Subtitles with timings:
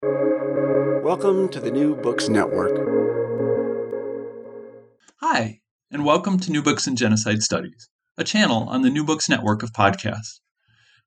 [0.00, 2.70] Welcome to the New Books Network.
[5.20, 5.58] Hi,
[5.90, 9.64] and welcome to New Books in Genocide Studies, a channel on the New Books Network
[9.64, 10.38] of podcasts.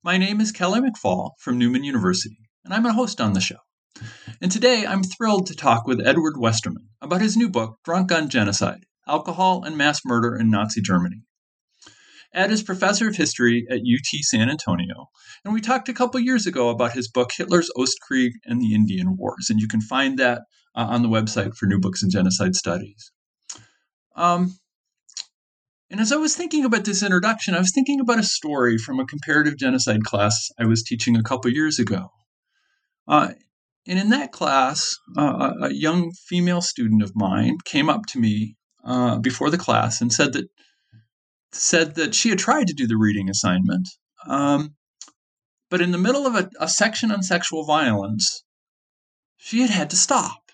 [0.04, 3.60] My name is Kelly McFall from Newman University, and I'm a host on the show.
[4.42, 8.28] And today I'm thrilled to talk with Edward Westerman about his new book, Drunk on
[8.28, 11.24] Genocide Alcohol and Mass Murder in Nazi Germany.
[12.34, 15.10] Ed is professor of history at UT San Antonio,
[15.44, 19.18] and we talked a couple years ago about his book Hitler's Ostkrieg and the Indian
[19.18, 20.44] Wars, and you can find that
[20.76, 23.12] uh, on the website for New Books in Genocide Studies.
[24.16, 24.56] Um,
[25.90, 29.00] and as I was thinking about this introduction, I was thinking about a story from
[29.00, 32.12] a comparative genocide class I was teaching a couple years ago.
[33.08, 33.34] Uh,
[33.86, 38.56] and in that class, uh, a young female student of mine came up to me
[38.86, 40.48] uh, before the class and said that
[41.54, 43.88] said that she had tried to do the reading assignment,
[44.28, 44.76] um,
[45.70, 48.44] but in the middle of a, a section on sexual violence,
[49.38, 50.52] she had had to stop.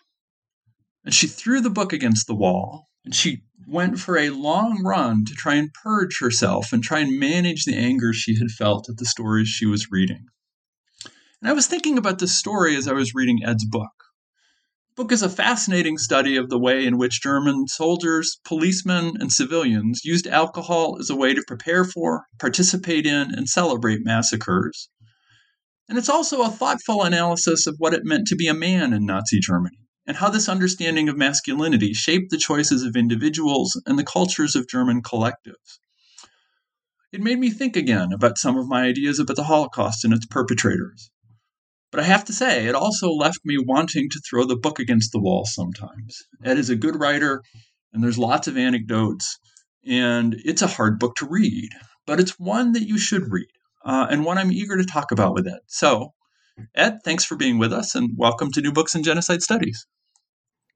[1.04, 5.26] And she threw the book against the wall and she went for a long run
[5.26, 8.98] to try and purge herself and try and manage the anger she had felt at
[8.98, 10.26] the stories she was reading.
[11.42, 13.92] And I was thinking about this story as I was reading Ed's book
[14.98, 20.02] book is a fascinating study of the way in which German soldiers, policemen, and civilians
[20.04, 24.90] used alcohol as a way to prepare for, participate in, and celebrate massacres.
[25.88, 29.06] And it's also a thoughtful analysis of what it meant to be a man in
[29.06, 34.04] Nazi Germany, and how this understanding of masculinity shaped the choices of individuals and the
[34.04, 35.78] cultures of German collectives.
[37.12, 40.26] It made me think again about some of my ideas about the Holocaust and its
[40.26, 41.12] perpetrators.
[41.92, 45.12] But I have to say, it also left me wanting to throw the book against
[45.12, 46.22] the wall sometimes.
[46.44, 47.42] Ed is a good writer,
[47.94, 49.40] and there's lots of anecdotes,
[49.86, 51.70] and it's a hard book to read,
[52.06, 53.48] but it's one that you should read,
[53.86, 55.60] uh, and one I'm eager to talk about with Ed.
[55.68, 56.14] So,
[56.76, 59.86] Ed, thanks for being with us, and welcome to New Books in Genocide Studies.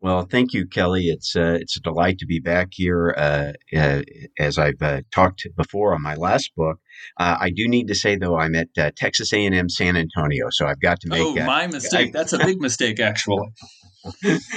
[0.02, 1.10] Well, thank you, Kelly.
[1.10, 3.14] It's uh, it's a delight to be back here.
[3.16, 4.02] Uh, uh,
[4.40, 6.80] as I've uh, talked before on my last book,
[7.20, 10.66] uh, I do need to say though I'm at uh, Texas A&M San Antonio, so
[10.66, 11.22] I've got to make.
[11.22, 12.10] Oh, my mistake.
[12.10, 13.48] I, That's a big mistake, actually.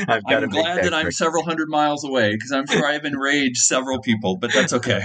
[0.08, 3.04] I've got I'm glad that, that I'm several hundred miles away because I'm sure I've
[3.04, 5.02] enraged several people, but that's okay.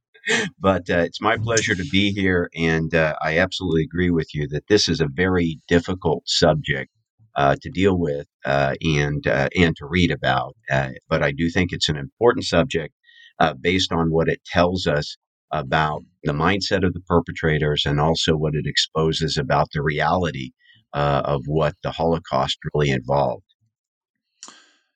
[0.58, 4.88] but it's my pleasure to be here, and I absolutely agree with you that this
[4.88, 6.93] is a very difficult subject
[7.36, 10.54] uh, to deal with uh, and uh, and to read about.
[10.70, 12.94] Uh, but I do think it's an important subject
[13.38, 15.16] uh, based on what it tells us
[15.50, 20.50] about the mindset of the perpetrators and also what it exposes about the reality
[20.92, 23.44] uh, of what the Holocaust really involved.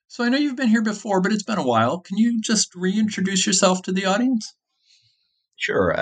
[0.07, 1.99] So I know you've been here before, but it's been a while.
[1.99, 4.53] Can you just reintroduce yourself to the audience?
[5.55, 5.93] Sure.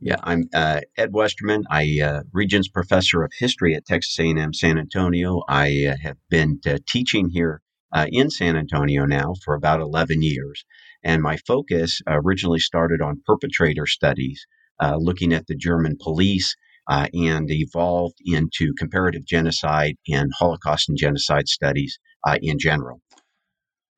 [0.00, 1.64] Yeah, I'm uh, Ed Westerman.
[1.70, 5.42] I uh, Regents Professor of History at Texas A&M San Antonio.
[5.48, 7.62] I uh, have been uh, teaching here
[7.94, 10.66] uh, in San Antonio now for about 11 years,
[11.02, 14.46] and my focus originally started on perpetrator studies,
[14.82, 16.54] uh, looking at the German police,
[16.88, 21.98] and evolved into comparative genocide and Holocaust and genocide studies
[22.42, 23.00] in general.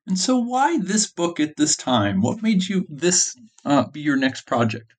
[0.07, 2.21] And so, why this book at this time?
[2.21, 3.35] What made you this
[3.91, 4.93] be your next project?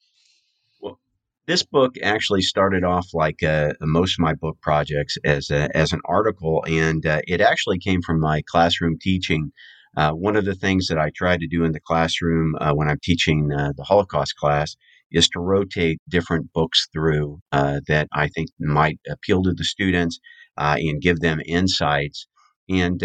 [1.51, 5.93] This book actually started off like uh, most of my book projects as a, as
[5.93, 9.51] an article, and uh, it actually came from my classroom teaching.
[9.97, 12.89] Uh, one of the things that I try to do in the classroom uh, when
[12.89, 14.77] I'm teaching uh, the Holocaust class
[15.11, 20.21] is to rotate different books through uh, that I think might appeal to the students
[20.57, 22.29] and give them insights.
[22.69, 23.03] And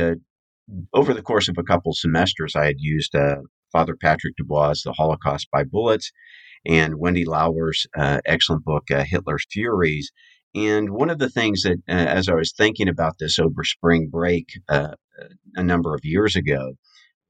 [0.94, 3.16] over the course of a couple semesters, I had used
[3.76, 6.14] Father Patrick Desbois' The Holocaust by Bullets
[6.66, 10.14] and Wendy Lower's uh, excellent book, uh, Hitler's Furies.
[10.56, 14.08] And one of the things that, uh, as I was thinking about this over spring
[14.10, 14.94] break uh,
[15.56, 16.76] a number of years ago,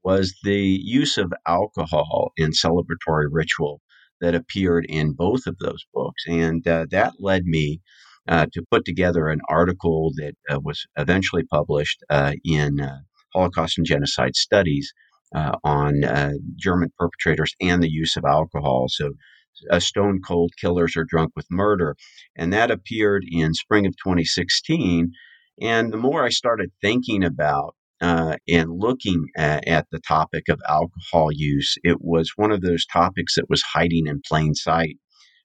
[0.04, 3.80] was the use of alcohol in celebratory ritual
[4.20, 6.22] that appeared in both of those books.
[6.28, 7.80] And uh, that led me
[8.28, 12.04] uh, to put together an article that was eventually published
[12.44, 12.78] in
[13.34, 18.86] Holocaust and Genocide Studies uh, on uh, German perpetrators and the use of alcohol.
[18.88, 19.12] So,
[19.70, 21.96] uh, Stone Cold Killers Are Drunk with Murder.
[22.36, 25.12] And that appeared in spring of 2016.
[25.60, 30.60] And the more I started thinking about uh, and looking at, at, the topic of
[30.68, 34.98] alcohol use, it was one of those topics that was hiding in plain sight.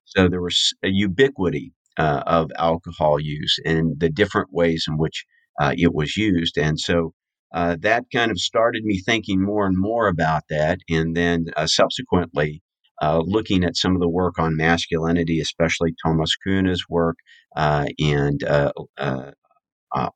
[0.06, 5.26] So there was a ubiquity uh, of alcohol use and the different ways in which
[5.62, 6.58] uh, it was used.
[6.58, 7.14] And so
[7.54, 10.80] uh, that kind of started me thinking more and more about that.
[10.90, 12.62] And then uh, subsequently,
[13.02, 17.18] uh, looking at some of the work on masculinity, especially Thomas Kühne's work
[17.56, 18.44] and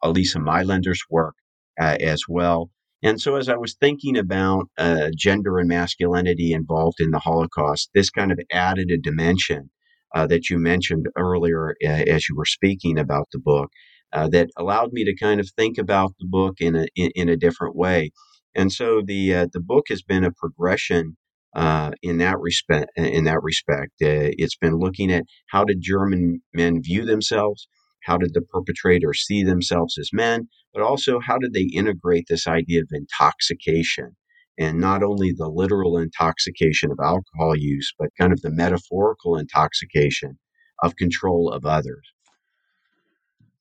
[0.03, 1.35] Elissa Mailänder's work
[1.79, 2.69] as well.
[3.03, 7.91] And so, as I was thinking about uh, gender and masculinity involved in the Holocaust,
[7.93, 9.69] this kind of added a dimension
[10.15, 13.69] uh, that you mentioned earlier uh, as you were speaking about the book
[14.15, 17.29] uh, that allowed me to kind of think about the book in a in, in
[17.29, 18.11] a different way.
[18.55, 21.17] And so the uh, the book has been a progression
[21.55, 22.89] uh, in that respect.
[22.95, 27.67] In that respect, it's been looking at how did German men view themselves,
[28.03, 32.47] how did the perpetrators see themselves as men, but also how did they integrate this
[32.47, 34.15] idea of intoxication
[34.57, 40.37] and not only the literal intoxication of alcohol use, but kind of the metaphorical intoxication
[40.81, 42.14] of control of others.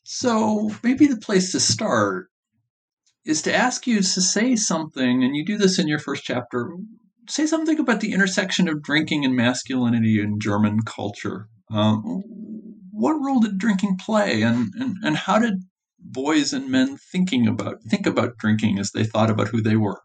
[0.05, 2.29] So maybe the place to start
[3.25, 6.71] is to ask you to say something, and you do this in your first chapter.
[7.29, 11.49] Say something about the intersection of drinking and masculinity in German culture.
[11.71, 12.23] Um,
[12.93, 15.65] what role did drinking play, and, and, and how did
[15.99, 20.03] boys and men thinking about think about drinking as they thought about who they were?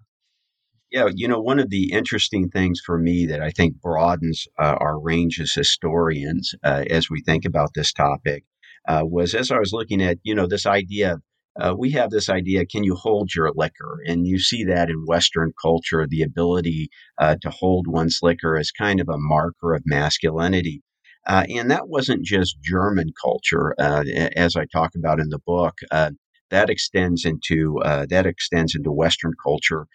[0.90, 4.78] Yeah, you know, one of the interesting things for me that I think broadens uh,
[4.80, 8.45] our range as historians uh, as we think about this topic
[8.88, 11.18] uh, was as I was looking at, you know, this idea.
[11.60, 14.00] Uh, we have this idea: can you hold your liquor?
[14.06, 18.72] And you see that in Western culture, the ability uh, to hold one's liquor is
[18.72, 20.81] kind of a marker of masculinity.
[21.28, 24.04] Uh, and that wasn't just German culture, uh,
[24.36, 25.76] as I talk about in the book.
[25.92, 26.12] Uh,
[26.50, 29.86] that extends into uh, that extends into Western culture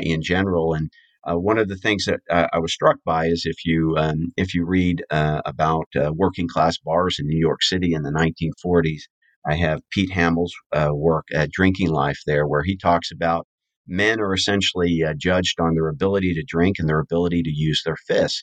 [0.00, 0.74] in general.
[0.74, 0.90] And
[1.28, 4.54] uh, one of the things that I was struck by is if you um, if
[4.54, 9.02] you read about working class bars in New York City in the 1940s,
[9.46, 10.54] I have Pete Hamill's
[10.92, 13.46] work at Drinking Life there, where he talks about
[13.86, 17.96] men are essentially judged on their ability to drink and their ability to use their
[17.96, 18.42] fists.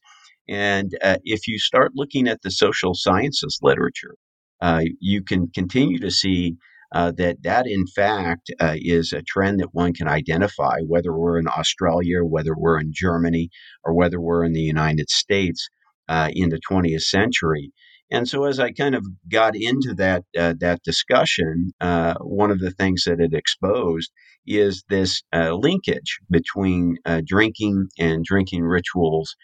[0.50, 4.16] And uh, if you start looking at the social sciences literature,
[4.62, 6.58] uh, you can continue to see
[6.94, 11.38] uh, that that in fact uh, is a trend that one can identify, whether we're
[11.38, 13.50] in Australia, whether we're in Germany,
[13.84, 15.70] or whether we're in the United States
[16.08, 17.72] uh, in the 20th century.
[18.12, 22.60] And so, as I kind of got into that uh, that discussion, uh, one of
[22.60, 24.12] the things that it exposed
[24.48, 29.36] is this uh, linkage between drinking and drinking rituals,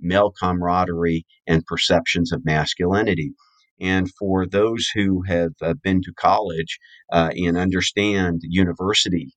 [0.00, 3.32] male camaraderie, and perceptions of masculinity.
[3.80, 6.78] And for those who have uh, been to college
[7.10, 9.32] and understand university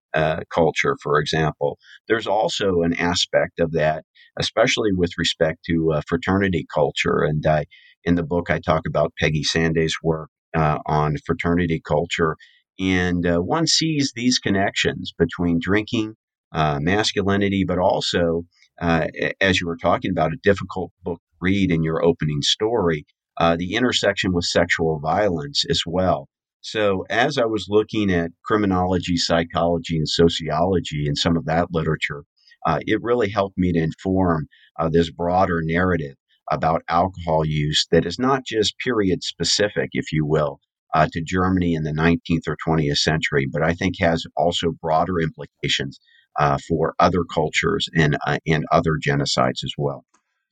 [0.53, 1.77] culture, for example,
[2.07, 4.03] there's also an aspect of that,
[4.39, 7.19] especially with respect to fraternity culture.
[7.19, 7.65] And I
[8.03, 12.35] in the book, I talk about Peggy Sanday's work uh, on fraternity culture.
[12.79, 16.15] And uh, one sees these connections between drinking,
[16.53, 18.43] uh, masculinity, but also,
[18.81, 19.07] uh,
[19.39, 23.05] as you were talking about, a difficult book read in your opening story,
[23.41, 26.27] uh, the intersection with sexual violence as well.
[26.61, 32.24] So, as I was looking at criminology, psychology, and sociology and some of that literature,
[32.67, 34.48] uh, it really helped me to inform
[34.91, 36.15] this broader narrative
[36.51, 40.60] about alcohol use that is not just period specific, if you will,
[40.93, 45.19] uh, to Germany in the 19th or 20th century, but I think has also broader
[45.19, 46.00] implications
[46.39, 50.05] uh, for other cultures and uh, and other genocides as well.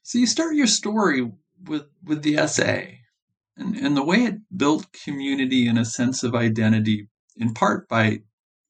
[0.04, 1.32] So you start your story
[1.66, 2.82] with with the SA,
[3.58, 8.20] and and the way it built community and a sense of identity, in part by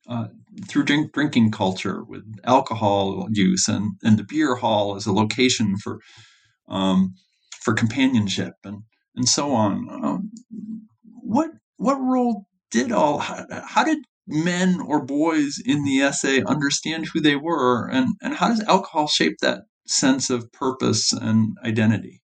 [0.08, 0.28] uh,
[0.68, 5.78] through drink, drinking culture with alcohol use and, and the beer hall as a location
[5.78, 6.00] for
[6.68, 7.16] um,
[7.62, 8.84] for companionship and
[9.16, 9.88] and so on.
[10.04, 10.32] Um,
[11.22, 17.08] what what role did all how, how, did men or boys in the SA understand
[17.08, 22.22] who they were and and how does alcohol shape that sense of purpose and identity?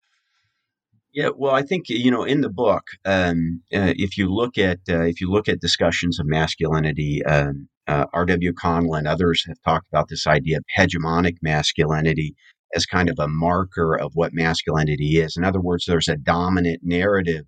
[1.14, 4.80] Yeah, well, I think you know in the book, um, uh, if you look at
[4.88, 8.52] uh, if you look at discussions of masculinity, um, uh, R.W.
[8.54, 12.34] Connell and others have talked about this idea of hegemonic masculinity,
[12.74, 15.36] as kind of a marker of what masculinity is.
[15.36, 17.44] In other words, there's a dominant narrative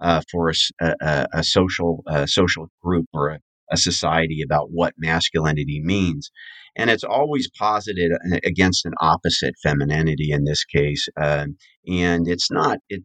[0.00, 0.50] uh, for
[0.80, 6.30] a, a, a social social group or a, a, society about what masculinity means,
[6.74, 11.06] and it's always posited uh, against an opposite femininity in this case.
[11.20, 11.48] Uh,
[11.86, 13.02] and it's not it,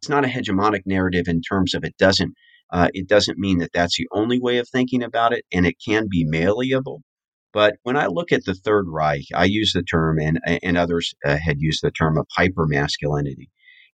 [0.00, 2.34] it's not a hegemonic narrative in terms of it doesn't
[2.72, 5.74] Uh, it doesn't mean that that's the only way of thinking about it, and it
[5.84, 7.02] can be malleable.
[7.52, 11.12] But when I look at the Third Reich, I use the term, and, and others
[11.26, 13.48] uh, had used the term of hypermasculinity.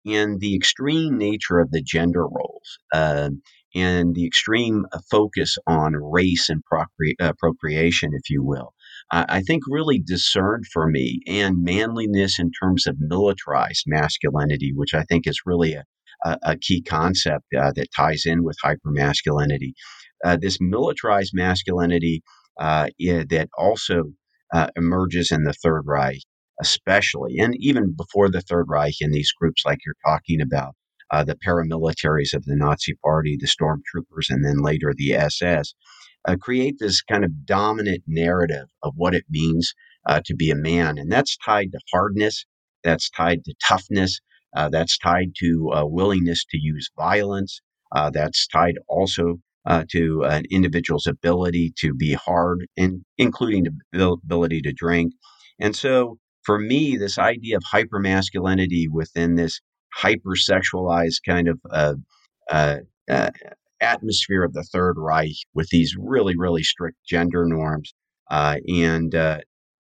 [0.05, 3.31] And the extreme nature of the gender roles uh,
[3.75, 8.75] and the extreme uh, focus on race and procre- uh, procreation, if you will,
[9.13, 15.05] I think really discerned for me and manliness in terms of militarized masculinity, which I
[15.05, 15.85] think is really a,
[16.25, 19.73] a, a key concept uh, that ties in with hypermasculinity.
[20.25, 22.23] Uh, this militarized masculinity
[22.61, 24.05] uh, that also
[24.53, 26.23] uh, emerges in the Third Reich,
[26.61, 30.75] especially, and even before the Third Reich in these groups like you're talking about,
[31.11, 35.75] uh, the paramilitaries of the Nazi Party, the stormtroopers, and then later the SS,
[36.27, 39.75] uh, create this kind of dominant narrative of what it means
[40.25, 40.99] to be a man.
[40.99, 42.47] And that's tied to hardness,
[42.83, 44.21] that's tied to toughness,
[44.55, 47.61] that's tied to willingness to use violence,
[48.13, 54.61] that's tied also uh, to an individual's ability to be hard, and including the ability
[54.63, 55.13] to drink.
[55.61, 59.61] And so, for me, this idea of hypermasculinity within this
[59.99, 61.95] hypersexualized kind of uh,
[62.51, 63.31] uh, uh,
[63.81, 67.95] atmosphere of the Third Reich with these really, really strict gender norms,
[68.31, 69.41] uh, and uh,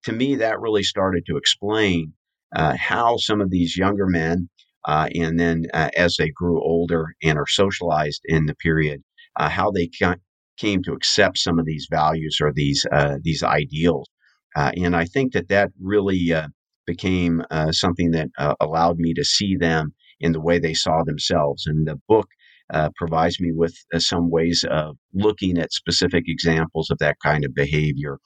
[0.04, 2.12] to me, that really started to explain
[2.54, 4.48] how some of these younger men.
[4.86, 9.02] And then, as they grew older and are socialized in the period,
[9.36, 10.16] uh, how they ca-
[10.56, 14.08] came to accept some of these values or these uh, these ideals.
[14.56, 16.48] Uh, and I think that that really uh,
[16.86, 21.02] became uh, something that uh, allowed me to see them in the way they saw
[21.04, 21.66] themselves.
[21.66, 22.28] And the book
[22.96, 28.18] provides me with some ways of looking at specific examples of that kind of behavior,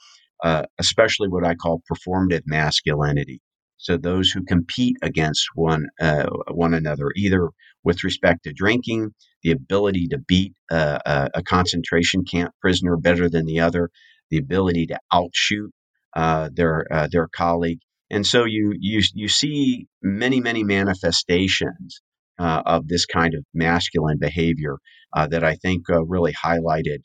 [0.78, 3.40] especially what I call performative masculinity.
[3.80, 7.48] So those who compete against one uh, one another, either
[7.82, 13.46] with respect to drinking, the ability to beat a, a concentration camp prisoner better than
[13.46, 13.88] the other,
[14.30, 15.72] the ability to outshoot
[16.14, 22.02] uh, their uh, their colleague, and so you you you see many many manifestations
[22.38, 24.76] uh, of this kind of masculine behavior
[25.16, 26.98] uh, that I think uh, really highlighted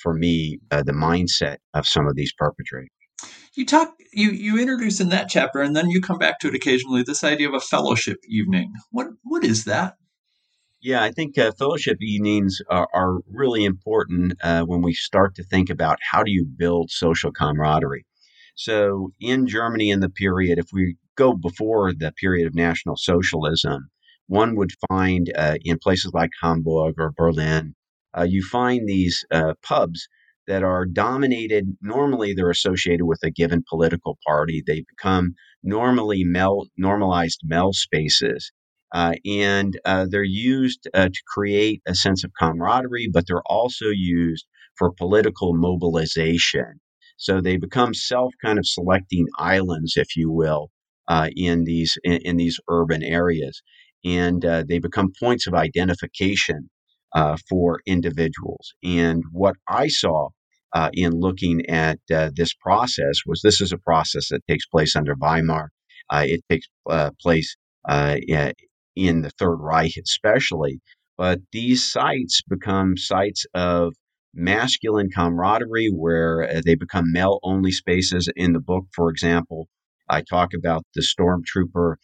[0.00, 2.88] for me the mindset of some of these perpetrators
[3.56, 6.54] you talk you you introduce in that chapter and then you come back to it
[6.54, 8.72] occasionally this idea of a fellowship evening.
[8.90, 9.94] What what is that?
[10.80, 15.44] Yeah i think uh, fellowship evenings are, are really important uh, when we start to
[15.44, 18.06] think about how do you build social camaraderie.
[18.56, 23.88] So in germany in the period if we go before the period of national socialism
[24.26, 27.74] one would find uh, in places like hamburg or berlin
[28.16, 30.08] uh, you find these uh, pubs
[30.46, 31.76] that are dominated.
[31.80, 34.62] Normally, they're associated with a given political party.
[34.66, 38.52] They become normally mel, normalized mel spaces.
[38.92, 43.86] Uh, and uh, they're used uh, to create a sense of camaraderie, but they're also
[43.88, 44.46] used
[44.76, 46.80] for political mobilization.
[47.16, 50.70] So they become self kind of selecting islands, if you will,
[51.08, 53.62] uh, in these in, in, these urban areas,
[54.04, 56.70] and uh, they become points of identification
[57.14, 58.74] uh, for individuals.
[58.82, 60.30] And what I saw
[60.74, 64.96] uh, in looking at uh, this process was this is a process that takes place
[64.96, 65.70] under Weimar.
[66.10, 67.56] Uh, it takes uh, place
[67.88, 68.16] uh,
[68.96, 70.80] in the Third Reich, especially.
[71.16, 73.94] But these sites become sites of
[74.34, 78.28] masculine camaraderie where they become male only spaces.
[78.34, 79.68] In the book, for example,
[80.08, 81.94] I talk about the stormtrooper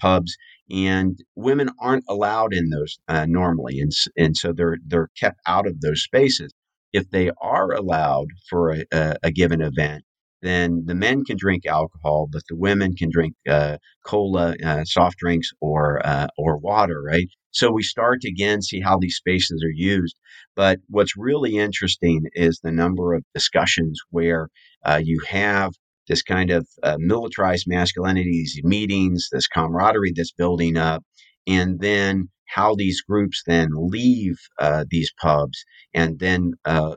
[0.00, 0.36] pubs
[0.70, 5.66] and women aren't allowed in those uh, normally, and and so they're they're kept out
[5.66, 6.52] of those spaces.
[6.92, 10.04] If they are allowed for a, a, a given event,
[10.42, 15.18] then the men can drink alcohol, but the women can drink uh, cola, uh, soft
[15.18, 17.28] drinks, or uh, or water, right?
[17.50, 20.16] So we start to again see how these spaces are used.
[20.56, 24.48] But what's really interesting is the number of discussions where
[24.86, 25.72] uh, you have
[26.08, 31.02] this kind of uh, militarized masculinity, these meetings, this camaraderie that's building up,
[31.46, 36.94] and then how these groups then leave uh, these pubs and then uh,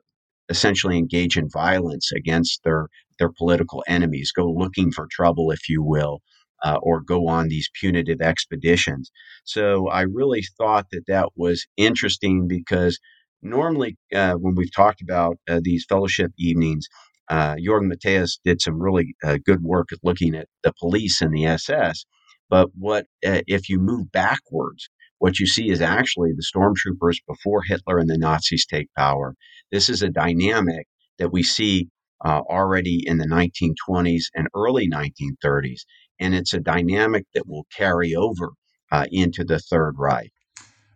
[0.50, 2.88] essentially engage in violence against their
[3.20, 6.20] their political enemies, go looking for trouble, if you will,
[6.64, 9.12] uh, or go on these punitive expeditions.
[9.44, 13.00] So I really thought that that was interesting because
[13.42, 16.88] normally uh, when we've talked about uh, these fellowship evenings,
[17.30, 21.46] uh, Jürgen Matthäus did some really uh, good work looking at the police and the
[21.46, 22.06] SS.
[22.50, 24.90] But what uh, if you move backwards?
[25.20, 29.34] What you see is actually the stormtroopers before Hitler and the Nazis take power.
[29.72, 30.86] This is a dynamic
[31.18, 31.90] that we see
[32.24, 35.82] uh, already in the 1920s and early 1930s,
[36.20, 38.52] and it's a dynamic that will carry over
[38.92, 40.32] uh, into the Third Reich.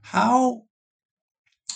[0.01, 0.63] How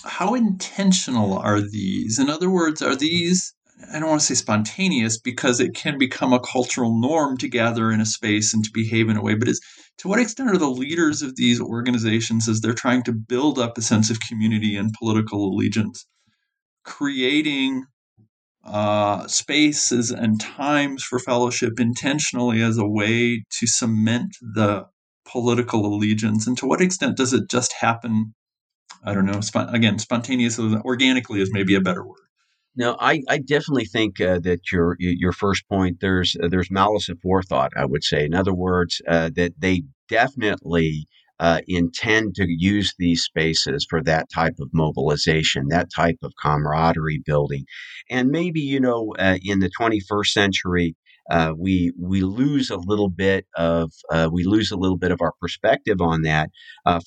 [0.03, 2.19] how intentional are these?
[2.19, 3.54] In other words, are these
[3.93, 7.91] I don't want to say spontaneous because it can become a cultural norm to gather
[7.91, 9.61] in a space and to behave in a way, but is
[9.99, 13.77] to what extent are the leaders of these organizations as they're trying to build up
[13.77, 16.05] a sense of community and political allegiance,
[16.83, 17.85] creating
[18.63, 24.85] uh, spaces and times for fellowship intentionally as a way to cement the
[25.29, 26.47] political allegiance?
[26.47, 28.33] And to what extent does it just happen?
[29.03, 29.41] I don't know.
[29.43, 32.24] Sp- again, spontaneously, organically is maybe a better word.
[32.77, 37.09] No, I, I definitely think uh, that your your first point there's uh, there's malice
[37.09, 37.69] aforethought.
[37.77, 41.05] I would say, in other words, uh, that they definitely
[41.39, 47.21] uh, intend to use these spaces for that type of mobilization, that type of camaraderie
[47.25, 47.65] building,
[48.09, 50.95] and maybe you know uh, in the 21st century.
[51.27, 53.91] Uh, we we lose a little bit of
[54.31, 56.51] we lose a little bit of our perspective on that.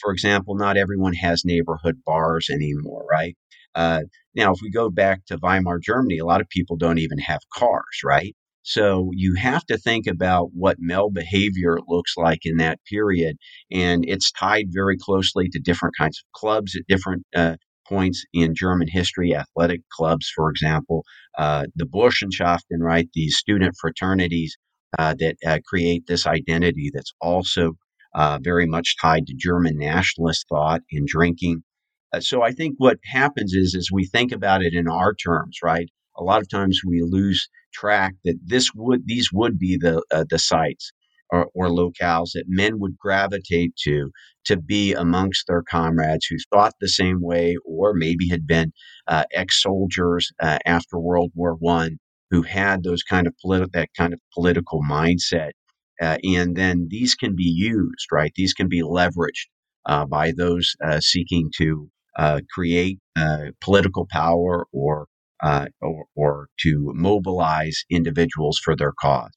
[0.00, 3.37] for example, not everyone has neighborhood bars anymore, right?
[3.78, 4.00] Uh,
[4.35, 7.40] now, if we go back to Weimar Germany, a lot of people don't even have
[7.54, 8.35] cars, right?
[8.62, 13.37] So you have to think about what male behavior looks like in that period.
[13.70, 17.56] And it's tied very closely to different kinds of clubs at different uh,
[17.88, 21.04] points in German history, athletic clubs, for example,
[21.38, 23.08] uh, the Burschenschaften, right?
[23.14, 24.56] These student fraternities
[24.99, 27.75] uh, that uh, create this identity that's also
[28.14, 31.62] uh, very much tied to German nationalist thought and drinking.
[32.12, 35.58] Uh, so I think what happens is, is we think about it in our terms,
[35.62, 35.88] right?
[36.16, 40.24] A lot of times we lose track that this would these would be the uh,
[40.28, 40.90] the sites
[41.30, 44.10] or, or locales that men would gravitate to
[44.46, 48.72] to be amongst their comrades who thought the same way or maybe had been
[49.06, 51.98] uh, ex-soldiers uh, after World War One
[52.30, 55.52] who had those kind of politi- that kind of political mindset.
[56.00, 58.32] Uh, and then these can be used, right?
[58.36, 59.48] These can be leveraged
[59.86, 65.06] uh, by those seeking to uh, create uh, political power or,
[65.42, 69.30] uh, or, or to mobilize individuals for their cause.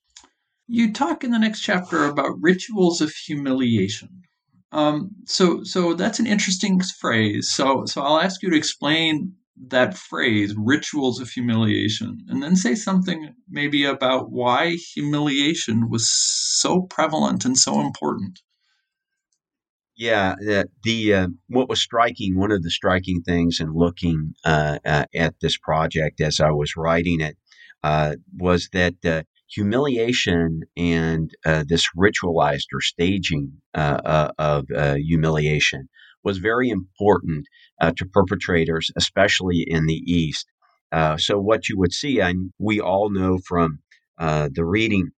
[0.67, 4.23] You talk in the next chapter about rituals of humiliation.
[4.71, 7.51] Um, so, so that's an interesting phrase.
[7.51, 9.33] So, so I'll ask you to explain
[9.67, 16.81] that phrase, rituals of humiliation, and then say something maybe about why humiliation was so
[16.81, 18.39] prevalent and so important.
[20.01, 24.79] Yeah, the, the uh, what was striking, one of the striking things in looking uh,
[24.83, 27.37] uh, at this project as I was writing it
[27.83, 34.65] uh, was that uh, humiliation and uh, this ritualized or staging of
[34.97, 35.87] humiliation
[36.23, 37.45] was very important
[37.95, 40.47] to perpetrators, especially in the East.
[41.17, 43.77] so, what you would see, and we all know from
[44.17, 45.11] the reading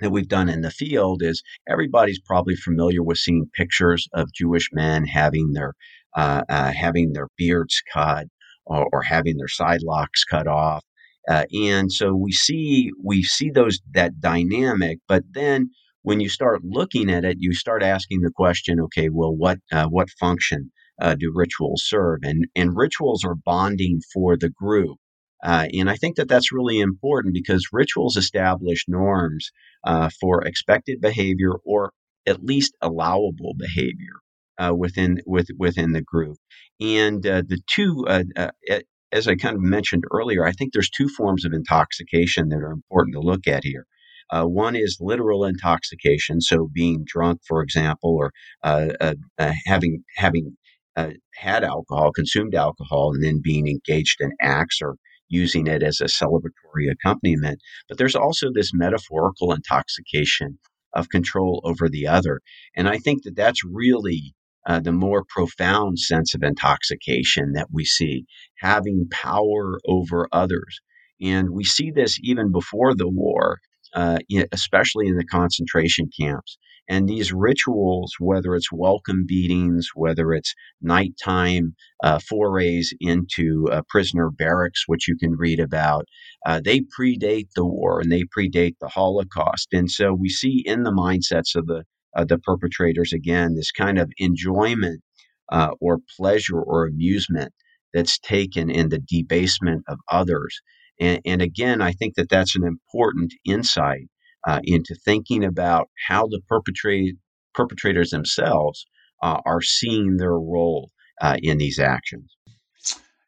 [0.00, 4.68] that we've done in the field is everybody's probably familiar with seeing pictures of Jewish
[4.72, 5.74] men having their
[6.16, 8.26] uh, uh, having their beards cut
[8.66, 10.84] or, or, having their side locks cut off,
[11.28, 14.98] uh, and so we see we see those that dynamic.
[15.08, 15.70] But then
[16.02, 19.86] when you start looking at it, you start asking the question: Okay, well, what uh,
[19.86, 22.20] what function uh, do rituals serve?
[22.22, 24.98] And and rituals are bonding for the group.
[25.44, 29.50] Uh, and I think that that's really important because rituals establish norms
[29.84, 31.92] uh, for expected behavior or
[32.26, 34.14] at least allowable behavior
[34.58, 36.38] uh, within with, within the group.
[36.80, 38.80] And uh, the two, uh, uh,
[39.12, 42.72] as I kind of mentioned earlier, I think there's two forms of intoxication that are
[42.72, 43.86] important to look at here.
[44.32, 48.32] One is literal intoxication, so being drunk, for example, or
[48.64, 50.56] having having
[50.96, 54.96] had alcohol, consumed alcohol, and then being engaged in acts or
[55.28, 57.60] using it as a celebratory accompaniment.
[57.88, 60.58] But there's also this metaphorical intoxication
[60.92, 62.40] of control over the other.
[62.76, 64.34] And I think that that's really
[64.66, 68.24] uh, the more profound sense of intoxication that we see,
[68.58, 70.80] having power over others.
[71.20, 73.58] And we see this even before the war,
[73.94, 74.18] uh,
[74.52, 76.58] especially in the concentration camps.
[76.88, 84.30] And these rituals, whether it's welcome beatings, whether it's nighttime uh, forays into uh, prisoner
[84.30, 86.06] barracks, which you can read about,
[86.46, 89.68] uh, they predate the war and they predate the Holocaust.
[89.72, 91.84] And so we see in the mindsets of the
[92.28, 95.02] the perpetrators again this kind of enjoyment
[95.50, 97.52] uh, or pleasure or amusement
[97.92, 100.60] that's taken in the debasement of others.
[101.00, 104.08] And, and again, I think that that's an important insight
[104.46, 107.16] uh, into thinking about how the perpetrate,
[107.54, 108.86] perpetrators themselves
[109.22, 112.36] uh, are seeing their role uh, in these actions.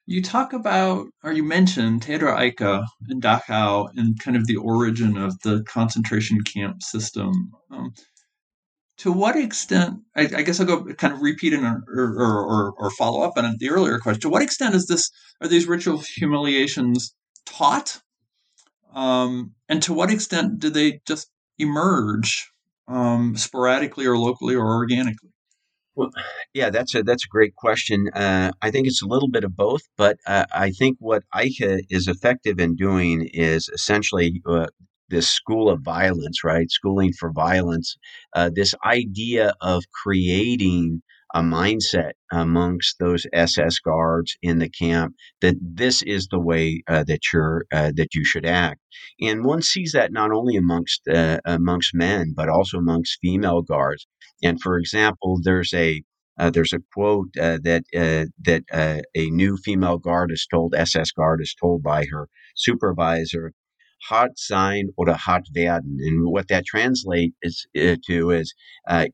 [0.09, 5.16] You talk about, or you mentioned Theodor Eicke and Dachau and kind of the origin
[5.16, 7.52] of the concentration camp system.
[7.72, 7.92] Um,
[8.98, 12.74] to what extent, I, I, guess I'll go kind of repeat and or, or, or,
[12.79, 14.20] or, follow up on the earlier question.
[14.22, 15.11] To what extent is this,
[15.42, 18.00] are these ritual humiliations taught?
[18.96, 22.50] Um, and to what extent do they just emerge
[22.88, 25.30] um, sporadically or locally or organically?
[25.94, 26.11] Well,
[26.52, 28.09] yeah, that's a that's a great question.
[28.14, 31.85] Uh, I think it's a little bit of both, but uh, I think what Eicke
[31.88, 34.66] is effective in doing is essentially uh,
[35.09, 36.70] this school of violence, right?
[36.70, 37.96] Schooling for violence.
[38.35, 41.02] Uh, this idea of creating
[41.34, 47.04] a mindset amongst those SS guards in the camp that this is the way uh,
[47.04, 48.80] that you're uh, that you should act,
[49.20, 54.06] and one sees that not only amongst uh, amongst men but also amongst female guards.
[54.42, 56.02] And for example, there's a
[56.38, 58.64] uh, there's a quote uh, that uh, that
[59.14, 63.52] a new female guard is told SS guard is told by her supervisor
[64.02, 65.98] hart sein oder hart werden.
[66.00, 68.54] And what that translates to is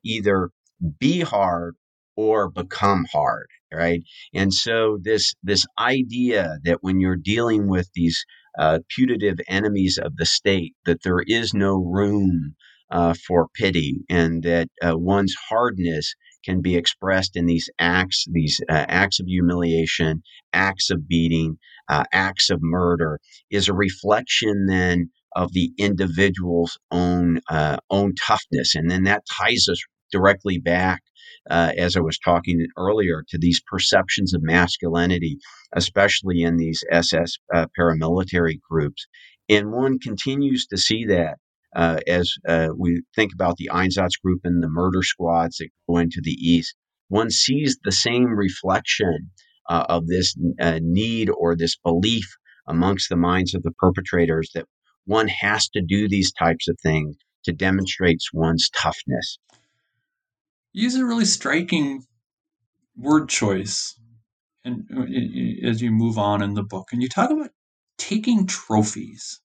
[0.05, 0.51] either
[0.99, 1.77] be hard
[2.17, 4.03] or become hard, right?
[4.35, 8.25] And so this this idea that when you're dealing with these
[8.59, 12.55] uh, putative enemies of the state, that there is no room
[12.91, 18.61] uh, for pity, and that uh, one's hardness can be expressed in these acts, these
[18.69, 20.23] uh, acts of humiliation,
[20.53, 21.57] acts of beating,
[21.89, 23.19] uh, acts of murder,
[23.51, 29.67] is a reflection then of the individual's own uh, own toughness, and then that ties
[29.71, 31.03] us directly back,
[31.51, 35.39] uh, as I was talking earlier, to these perceptions of masculinity,
[35.75, 39.07] especially in these SS uh, paramilitary groups.
[39.49, 41.39] And one continues to see that
[41.75, 46.21] uh, as uh, we think about the Einsatzgruppen and the murder squads that go into
[46.23, 46.75] the East,
[47.09, 49.31] one sees the same reflection
[49.69, 52.27] uh, of this uh, need or this belief
[52.67, 54.67] amongst the minds of the perpetrators that
[55.07, 59.39] one has to do these types of things to demonstrate one's toughness.
[60.73, 62.05] Use a really striking
[62.97, 63.99] word choice
[64.65, 67.51] and uh, as you move on in the book and you talk about
[67.99, 69.41] taking trophies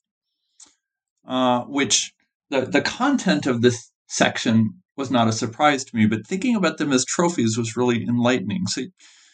[1.28, 2.14] uh, which
[2.50, 6.78] the, the content of this section was not a surprise to me, but thinking about
[6.78, 8.66] them as trophies was really enlightening.
[8.68, 8.84] So,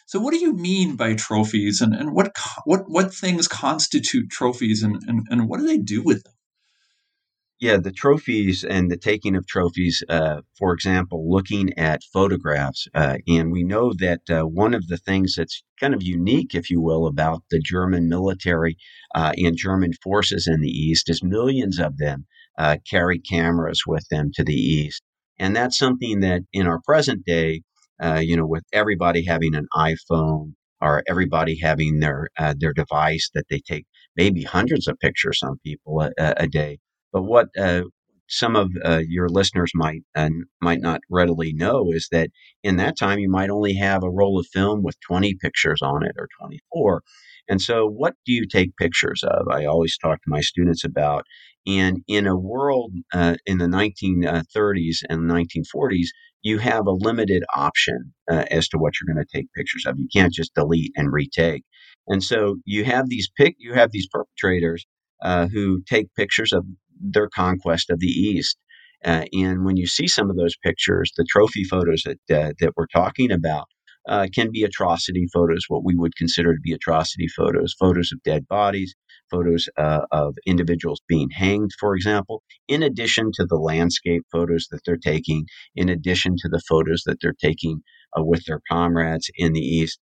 [0.06, 2.32] so what do you mean by trophies, and, and what
[2.64, 6.34] what what things constitute trophies, and, and, and what do they do with them?
[7.60, 12.86] Yeah, the trophies and the taking of trophies, uh, for example, looking at photographs.
[12.94, 16.68] Uh, and we know that uh, one of the things that's kind of unique, if
[16.70, 18.76] you will, about the German military
[19.14, 22.26] uh, and German forces in the East is millions of them
[22.58, 25.02] uh, carry cameras with them to the east.
[25.38, 27.62] And that's something that in our present day,
[28.02, 33.46] uh, you know, with everybody having an iPhone or everybody having their their device that
[33.48, 33.86] they take
[34.16, 36.78] maybe hundreds of pictures, some people a, a day.
[37.14, 37.84] But what uh,
[38.28, 40.02] some of uh, your listeners might
[40.62, 42.30] might not readily know is that
[42.64, 46.04] in that time you might only have a roll of film with 20 pictures on
[46.04, 47.02] it or 24
[47.48, 51.24] and so what do you take pictures of i always talk to my students about
[51.66, 56.08] and in a world uh, in the 1930s and 1940s,
[56.42, 59.98] you have a limited option uh, as to what you're going to take pictures of.
[59.98, 61.64] You can't just delete and retake.
[62.08, 64.84] And so you have these pic- you have these perpetrators
[65.22, 66.66] uh, who take pictures of
[67.00, 68.56] their conquest of the East.
[69.04, 72.72] Uh, and when you see some of those pictures, the trophy photos that uh, that
[72.76, 73.66] we're talking about,
[74.08, 78.22] uh, can be atrocity photos, what we would consider to be atrocity photos, photos of
[78.22, 78.94] dead bodies,
[79.30, 84.80] photos uh, of individuals being hanged, for example, in addition to the landscape photos that
[84.84, 87.80] they're taking, in addition to the photos that they're taking
[88.18, 89.98] uh, with their comrades in the East.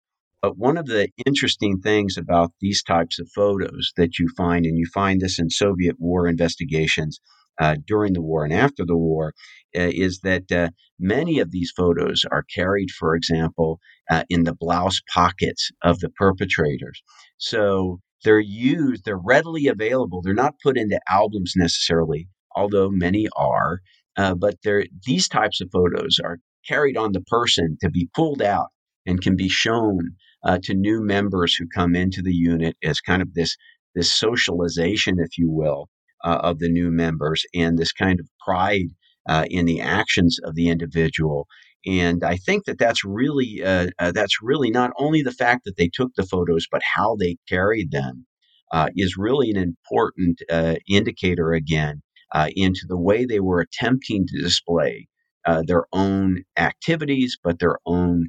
[0.47, 4.79] But one of the interesting things about these types of photos that you find, and
[4.79, 7.19] you find this in Soviet war investigations
[7.61, 9.35] uh, during the war and after the war,
[9.77, 10.69] uh, is that uh,
[11.01, 16.11] many of these photos are carried, for example, uh, in the blouse pockets of the
[16.11, 17.03] perpetrators.
[17.39, 20.23] So they're used, they're readily available.
[20.23, 23.81] They're not put into albums necessarily, although many are.
[24.17, 24.55] Uh, but
[25.05, 28.69] these types of photos are carried on the person to be pulled out
[29.07, 30.15] and can be shown
[30.47, 33.57] uh, to new members who come into the unit as kind of this
[33.95, 35.89] this socialization, if you will,
[36.25, 38.89] uh, of the new members and this kind of pride
[39.29, 41.47] uh, in the actions of the individual.
[41.87, 45.77] And I think that that's really uh, uh, that's really not only the fact that
[45.77, 48.27] they took the photos, but how they carried them
[48.73, 52.03] uh, is really an important uh, indicator again
[52.35, 55.09] uh, into the way they were attempting to display
[55.69, 58.27] their own activities, but their own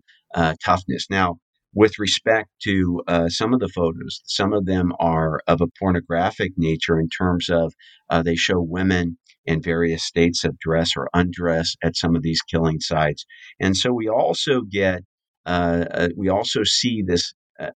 [0.63, 1.07] toughness.
[1.09, 1.39] Now,
[1.73, 6.53] with respect to uh, some of the photos, some of them are of a pornographic
[6.57, 7.73] nature in terms of
[8.09, 12.41] uh, they show women in various states of dress or undress at some of these
[12.41, 13.25] killing sites.
[13.59, 15.03] And so we also get,
[15.45, 17.71] uh, uh, we also see this, uh,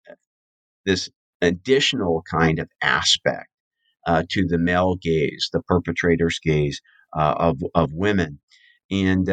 [0.85, 1.09] this
[1.41, 3.49] additional kind of aspect
[4.07, 6.81] uh, to the male gaze, the perpetrator's gaze
[7.13, 8.39] of, of women.
[8.89, 9.27] And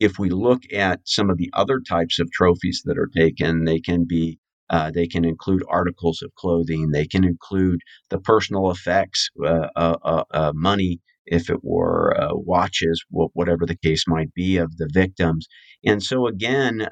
[0.00, 3.80] if we look at some of the other types of trophies that are taken, they
[3.80, 4.38] can be
[4.70, 6.90] uh, they can include articles of clothing.
[6.90, 13.66] They can include the personal effects, uh, uh, uh money, if it were watches, whatever
[13.66, 15.48] the case might be, of the victims.
[15.84, 16.86] And so again,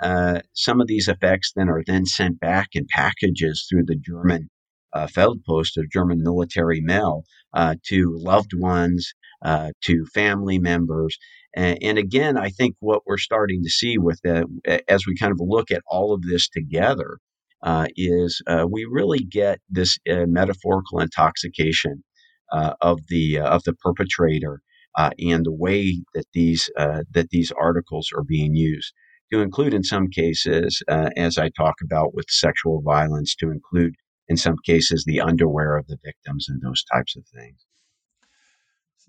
[0.55, 4.49] some of these effects then are then sent back in packages through the German
[4.93, 9.13] uh, Feldpost, a German military mail, uh, to loved ones,
[9.45, 11.17] uh, to family members.
[11.55, 14.45] And, and, again, I think what we're starting to see with that,
[14.89, 17.19] as we kind of look at all of this together,
[17.63, 22.05] uh, is uh, we really get this uh, metaphorical intoxication
[22.81, 24.61] of the of the perpetrator
[24.97, 28.93] and the way that these that these articles are being used
[29.33, 33.95] to include in some cases, uh, as I talk about with sexual violence, to include
[34.29, 37.65] in some cases the underwear of the victims and those types of things.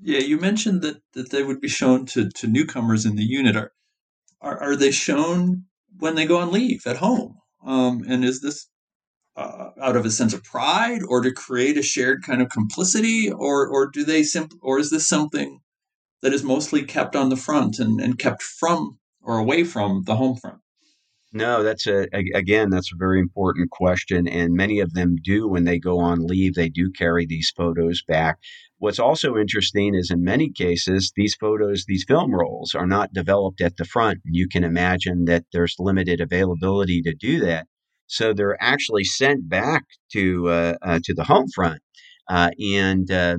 [0.02, 3.56] Yeah, you mentioned that, that they would be shown to, to newcomers in the unit.
[3.56, 3.72] Are,
[4.42, 5.66] are, are they shown
[5.98, 7.38] when they go on leave at home?
[7.66, 8.70] Um, and is this
[9.36, 13.30] uh, out of a sense of pride or to create a shared kind of complicity
[13.30, 15.60] or, or do they simply, or is this something
[16.22, 20.16] that is mostly kept on the front and, and kept from or away from the
[20.16, 20.60] home front?
[21.32, 24.28] No, that's a, again, that's a very important question.
[24.28, 28.02] And many of them do, when they go on leave, they do carry these photos
[28.02, 28.40] back.
[28.80, 33.60] What's also interesting is in many cases, these photos, these film rolls are not developed
[33.60, 34.20] at the front.
[34.24, 37.68] You can imagine that there's limited availability to do that.
[38.08, 41.82] So they're actually sent back to, uh, uh, to the home front.
[42.30, 43.38] Uh, and, uh,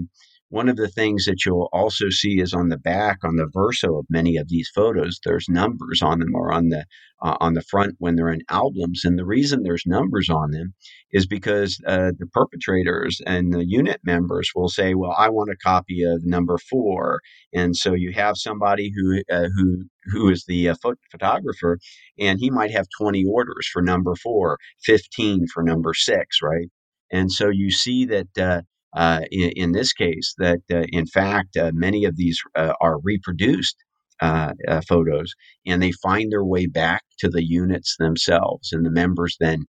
[0.50, 3.98] one of the things that you'll also see is on the back, on the verso
[3.98, 6.84] of many of these photos, there's numbers on them or on the
[7.22, 9.02] uh, on the front when they're in albums.
[9.04, 10.74] And the reason there's numbers on them
[11.12, 15.56] is because uh, the perpetrators and the unit members will say, "Well, I want a
[15.56, 17.20] copy of number four.
[17.54, 20.74] and so you have somebody who uh, who who is the uh,
[21.12, 21.78] photographer,
[22.18, 26.68] and he might have 20 orders for number four, 15 for number six, right?
[27.12, 31.70] And so you see that uh, in, in, this case that uh, in fact uh,
[31.74, 33.76] many of these uh, are reproduced
[34.20, 35.32] uh, uh, photos
[35.66, 39.64] and they find their way back to the units themselves and the members then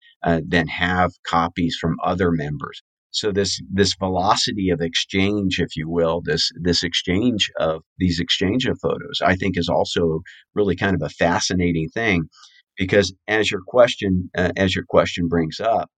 [0.47, 2.83] then have copies from other members.
[3.11, 8.67] So this this velocity of exchange if you will this this exchange of these exchange
[8.67, 10.21] of photos i think is also
[10.55, 12.29] really kind of a fascinating thing
[12.77, 15.91] because as your question as your question brings up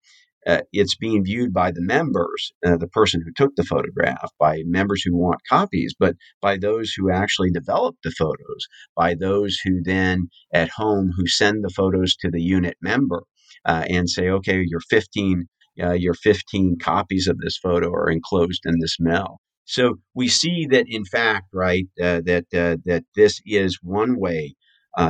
[0.47, 4.63] uh, it's being viewed by the members, uh, the person who took the photograph, by
[4.65, 9.81] members who want copies, but by those who actually develop the photos, by those who
[9.83, 13.23] then at home who send the photos to the unit member
[13.65, 15.45] uh, and say, okay, your 15,
[15.81, 19.39] uh, your 15 copies of this photo are enclosed in this mail.
[19.65, 24.55] So we see that, in fact, right, uh, that uh, that this is one way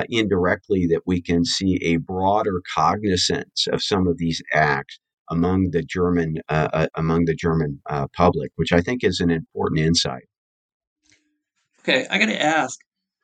[0.10, 5.84] indirectly that we can see a broader cognizance of some of these acts among the
[5.84, 10.24] German uh, uh, among the German uh, public, which I think is an important insight.
[11.82, 12.80] Okay, I got to ask: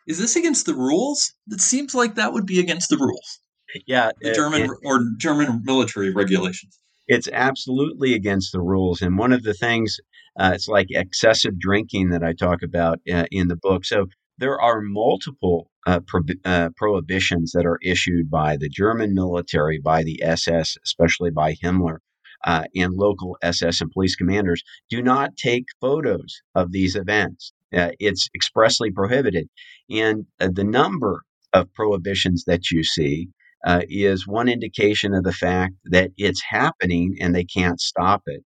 [0.08, 1.34] Is this against the rules?
[1.48, 3.40] It seems like that would be against the rules.
[3.88, 6.80] Yeah, the it, German it, or German military regulations.
[7.08, 10.00] It's absolutely against the rules, and one of the things
[10.38, 13.86] uh, it's like excessive drinking that I talk about uh, in the book.
[13.86, 19.80] So there are multiple uh, pro- uh, prohibitions that are issued by the German military,
[19.80, 22.00] by the SS, especially by Himmler,
[22.46, 24.64] uh, and local SS and police commanders.
[24.90, 27.54] Do not take photos of these events.
[27.76, 29.48] Uh, it's expressly prohibited.
[29.90, 33.30] And uh, the number of prohibitions that you see
[33.66, 38.44] uh, is one indication of the fact that it's happening and they can't stop it.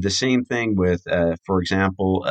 [0.00, 1.02] the same thing with,
[1.44, 2.24] for example,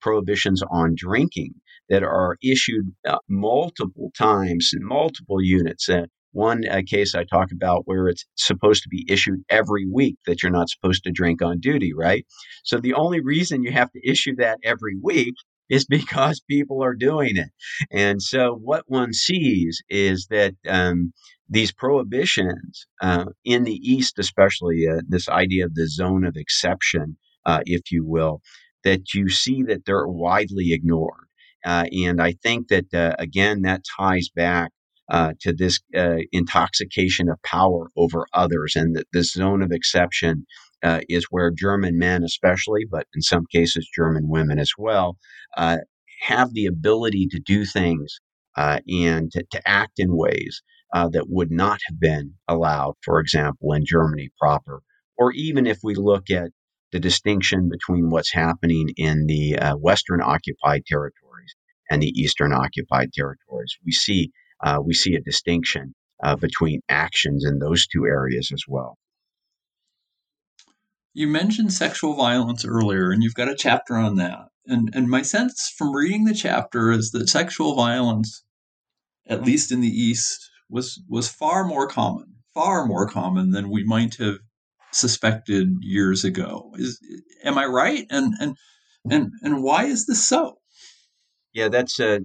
[0.00, 1.54] prohibitions on drinking
[1.88, 5.88] that are issued uh, multiple times in multiple units.
[5.88, 10.18] Uh, one uh, case I talk about where it's supposed to be issued every week
[10.26, 12.26] that you're not supposed to drink on duty, right?
[12.64, 15.34] So the only reason you have to issue that every week
[15.70, 17.48] is because people are doing it.
[17.90, 21.12] And so what one sees is that um,
[21.48, 27.16] these prohibitions uh, in the East, especially uh, this idea of the zone of exception,
[27.46, 28.42] uh, if you will,
[28.84, 31.25] that you see that they're widely ignored.
[31.66, 34.70] Uh, and I think that, uh, again, that ties back
[35.10, 38.74] uh, to this uh, intoxication of power over others.
[38.76, 40.46] And that this zone of exception
[40.84, 45.16] uh, is where German men, especially, but in some cases, German women as well,
[45.56, 45.78] uh,
[46.20, 48.20] have the ability to do things
[48.56, 50.62] and to, to, act in ways
[50.94, 54.80] that would not have been allowed, for example, in Germany proper,
[55.18, 56.50] or even if we look at
[56.92, 61.54] the distinction between what's happening in the uh, Western occupied territories
[61.90, 64.30] and the Eastern occupied territories, we see
[64.64, 68.96] uh, we see a distinction uh, between actions in those two areas as well.
[71.12, 74.48] You mentioned sexual violence earlier, and you've got a chapter on that.
[74.66, 78.42] And and my sense from reading the chapter is that sexual violence,
[79.26, 83.84] at least in the East, was was far more common, far more common than we
[83.84, 84.38] might have
[84.92, 86.72] suspected years ago.
[86.76, 87.00] Is
[87.44, 88.06] am I right?
[88.10, 88.56] And and
[89.10, 90.58] and and why is this so?
[91.56, 92.18] Yeah, that's uh,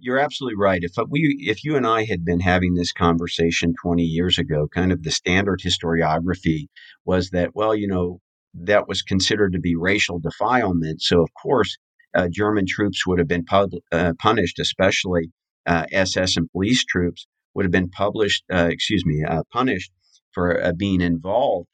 [0.00, 0.82] you're absolutely right.
[0.82, 4.68] If uh, we, if you and I had been having this conversation 20 years ago,
[4.74, 6.68] kind of the standard historiography
[7.04, 8.20] was that, well, you know,
[8.54, 11.02] that was considered to be racial defilement.
[11.02, 11.76] So of course,
[12.14, 15.30] uh, German troops would have been pub- uh, punished, especially
[15.66, 19.92] SS uh, and police troops would have been published, excuse me, punished
[20.32, 21.68] for being involved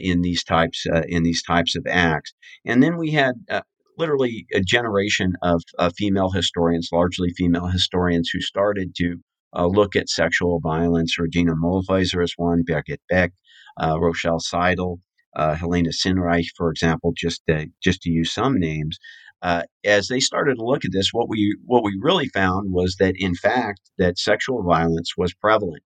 [0.00, 2.32] in these types uh, in these types of acts.
[2.64, 3.62] And then we had uh,
[3.98, 5.62] literally a generation of
[5.96, 9.16] female historians, largely female historians, who started to
[9.56, 11.18] uh, look at sexual violence.
[11.18, 13.32] Regina Mühlhäuser is one, Birgit Beck,
[13.80, 14.98] uh, Rochelle Saidel,
[15.36, 18.98] uh, Helena Sinnreich, for example, just to, just to use some names.
[19.42, 23.14] as they started to look at this, what we what we really found was that,
[23.16, 25.82] in fact, that sexual violence was prevalent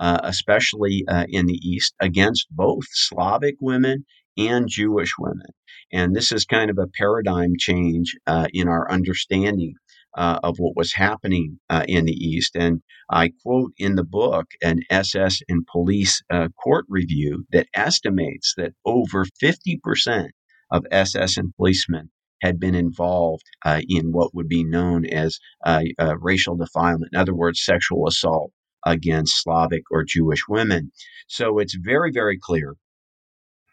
[0.00, 4.04] uh, especially uh, in the East, against both Slavic women
[4.36, 5.48] and Jewish women.
[5.92, 9.74] And this is kind of a paradigm change uh, in our understanding
[10.16, 12.56] uh, of what was happening uh, in the East.
[12.56, 18.54] And I quote in the book an SS and police uh, court review that estimates
[18.56, 20.28] that over 50%
[20.70, 22.10] of SS and policemen
[22.42, 25.82] had been involved uh, in what would be known as uh,
[26.18, 28.50] racial defilement, in other words, sexual assault
[28.84, 30.92] against Slavic or Jewish women.
[31.28, 32.76] So it's very, very clear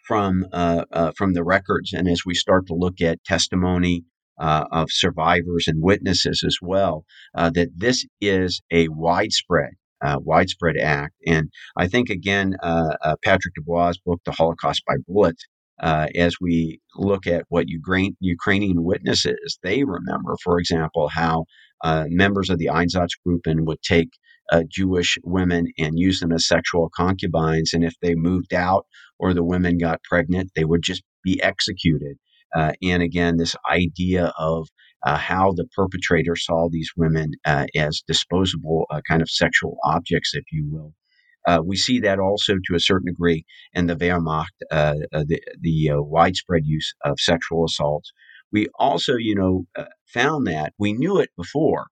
[0.10, 4.04] from uh, uh, from the records, and as we start to look at testimony
[4.39, 9.72] uh, of survivors and witnesses as well, uh, that this is a widespread.
[10.02, 15.43] Uh, widespread act, and I think again, uh, Patrick Desbois' book, "The Holocaust by Bullets,"
[15.82, 21.43] as we look at what Ukraine, Ukrainian witnesses, they remember, for example, how
[22.08, 24.12] members of the Einsatzgruppen would take
[24.51, 27.73] uh, Jewish women and use them as sexual concubines.
[27.73, 28.85] And if they moved out
[29.19, 32.17] or the women got pregnant, they would just be executed.
[32.55, 34.67] Uh, and again, this idea of
[35.05, 40.31] uh, how the perpetrator saw these women uh, as disposable uh, kind of sexual objects,
[40.33, 40.93] if you will.
[41.47, 46.63] Uh, we see that also to a certain degree in the Wehrmacht, the, the widespread
[46.65, 48.12] use of sexual assaults.
[48.51, 49.65] We also, you know,
[50.05, 51.88] found that we knew it before,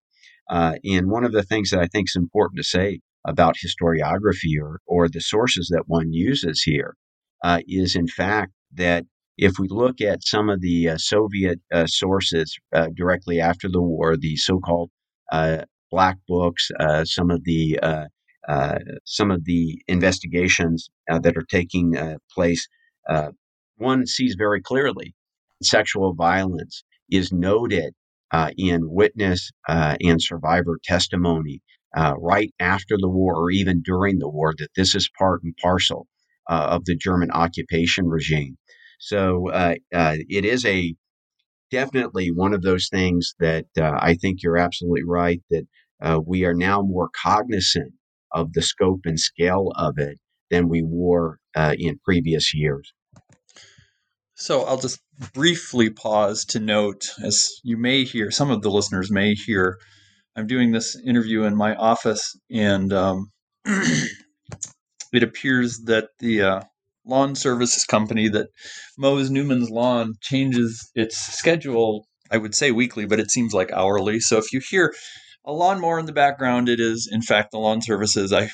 [0.50, 4.54] uh, and one of the things that I think is important to say about historiography
[4.62, 6.96] or, or the sources that one uses here
[7.44, 9.06] uh, is, in fact, that
[9.38, 13.82] if we look at some of the uh, Soviet uh, sources uh, directly after the
[13.82, 14.90] war, the so-called
[15.32, 16.72] uh, black books,
[17.04, 17.80] some of the
[19.06, 21.96] some of the investigations that are taking
[22.34, 22.68] place,
[23.78, 25.14] one sees very clearly
[25.62, 27.94] sexual violence is noted
[28.32, 31.62] uh, in witness uh, and survivor testimony
[31.96, 35.56] uh, right after the war or even during the war that this is part and
[35.62, 36.08] parcel
[36.50, 38.58] uh, of the German occupation regime.
[39.00, 40.96] So it is a
[41.72, 45.68] definitely one of those things that I think you're absolutely right that
[46.26, 47.94] we are now more cognizant
[48.34, 52.92] of the scope and scale of it than we were in previous years.
[54.40, 55.00] So I'll just
[55.34, 59.80] briefly pause to note, as you may hear, some of the listeners may hear,
[60.36, 63.32] I'm doing this interview in my office, and um,
[63.66, 66.62] it appears that the uh,
[67.04, 68.50] lawn services company that
[68.96, 72.06] mows Newman's lawn changes its schedule.
[72.30, 74.20] I would say weekly, but it seems like hourly.
[74.20, 74.94] So if you hear
[75.46, 78.32] a lawnmower in the background, it is in fact the lawn services.
[78.32, 78.52] I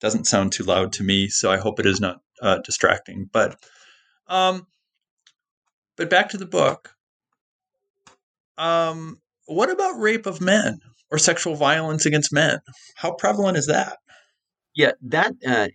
[0.00, 3.30] doesn't sound too loud to me, so I hope it is not uh, distracting.
[3.32, 3.54] But
[4.26, 4.66] um,
[6.00, 6.94] but back to the book.
[8.56, 10.78] Um, what about rape of men
[11.10, 12.60] or sexual violence against men?
[12.96, 13.98] How prevalent is that?
[14.74, 15.68] Yeah, that uh,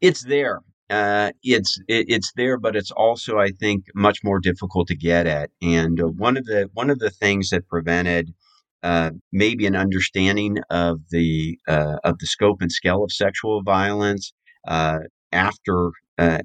[0.00, 0.60] it's there.
[0.88, 5.26] Uh, it's it, it's there, but it's also, I think, much more difficult to get
[5.26, 5.50] at.
[5.60, 8.32] And uh, one of the one of the things that prevented
[8.84, 14.32] uh, maybe an understanding of the uh, of the scope and scale of sexual violence
[14.68, 15.00] uh,
[15.32, 16.38] after uh,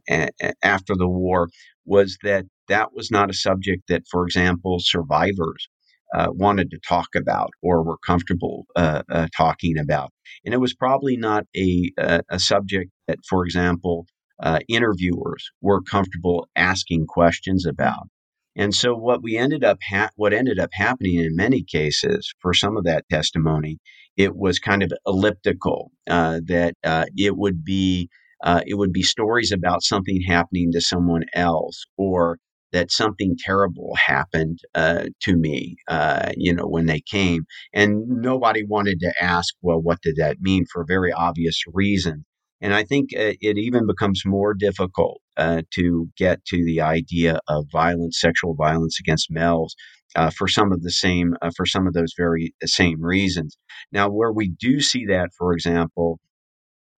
[0.63, 1.49] after the war
[1.85, 5.68] was that that was not a subject that, for example, survivors
[6.15, 10.11] uh, wanted to talk about or were comfortable uh, uh, talking about.
[10.45, 14.05] And it was probably not a, a, a subject that, for example,
[14.41, 18.07] uh, interviewers were comfortable asking questions about.
[18.55, 22.53] And so what we ended up ha- what ended up happening in many cases for
[22.53, 23.78] some of that testimony,
[24.15, 25.91] it was kind of elliptical.
[26.09, 28.09] Uh, that uh, it would be
[28.43, 32.38] uh, it would be stories about something happening to someone else or
[32.74, 37.45] that something terrible happened uh, to me, uh, you know, when they came.
[37.74, 42.26] And nobody wanted to ask, well, what did that mean for a very obvious reason.
[42.59, 47.39] And I think uh, it even becomes more difficult uh, to get to the idea
[47.47, 49.76] of violence, sexual violence against males,
[50.15, 53.57] uh, for some of the same, uh, for some of those very same reasons.
[53.91, 56.20] Now, where we do see that, for example,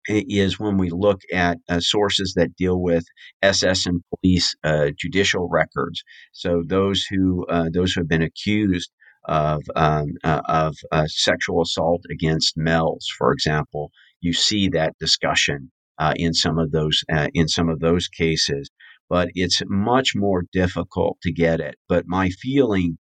[0.08, 3.04] is when we look at uh, sources that deal with
[3.42, 6.02] SS and police uh, judicial records.
[6.32, 8.90] So those who uh, those who have been accused
[9.26, 13.90] of um, uh, of uh, sexual assault against males, for example,
[14.20, 17.02] you see that discussion uh, in some of those
[17.34, 18.70] in some of those cases.
[19.10, 21.76] But it's much more difficult to get it.
[21.88, 22.98] But my feeling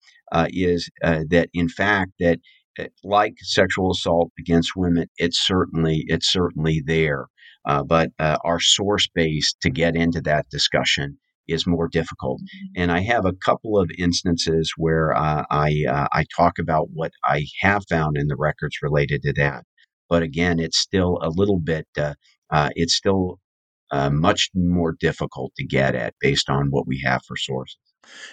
[0.48, 2.40] is that, in fact, that
[3.02, 7.26] like sexual assault against women, it's certainly it's certainly there.
[7.66, 11.18] Uh, but uh, our source base to get into that discussion
[11.48, 12.40] is more difficult.
[12.40, 12.82] Mm-hmm.
[12.82, 17.12] And I have a couple of instances where uh, I uh, I talk about what
[17.24, 19.64] I have found in the records related to that.
[20.08, 21.86] But again, it's still a little bit.
[21.96, 22.14] Uh,
[22.50, 23.38] uh, it's still
[24.10, 27.78] much more difficult to get at based on what we have for sources.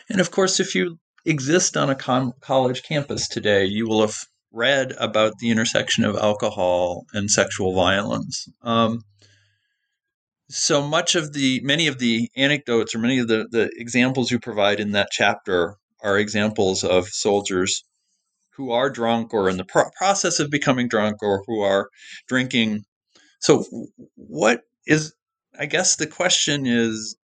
[0.10, 4.16] And of course, if you exist on a com- college campus today, you will have
[4.52, 8.47] read about the intersection of alcohol and sexual violence.
[8.62, 9.02] Um,
[10.49, 14.39] so much of the many of the anecdotes or many of the, the examples you
[14.39, 17.84] provide in that chapter are examples of soldiers
[18.56, 21.89] who are drunk or in the pro- process of becoming drunk or who are
[22.28, 22.84] drinking.
[23.39, 23.64] So,
[24.16, 25.14] what is,
[25.58, 27.16] I guess the question is,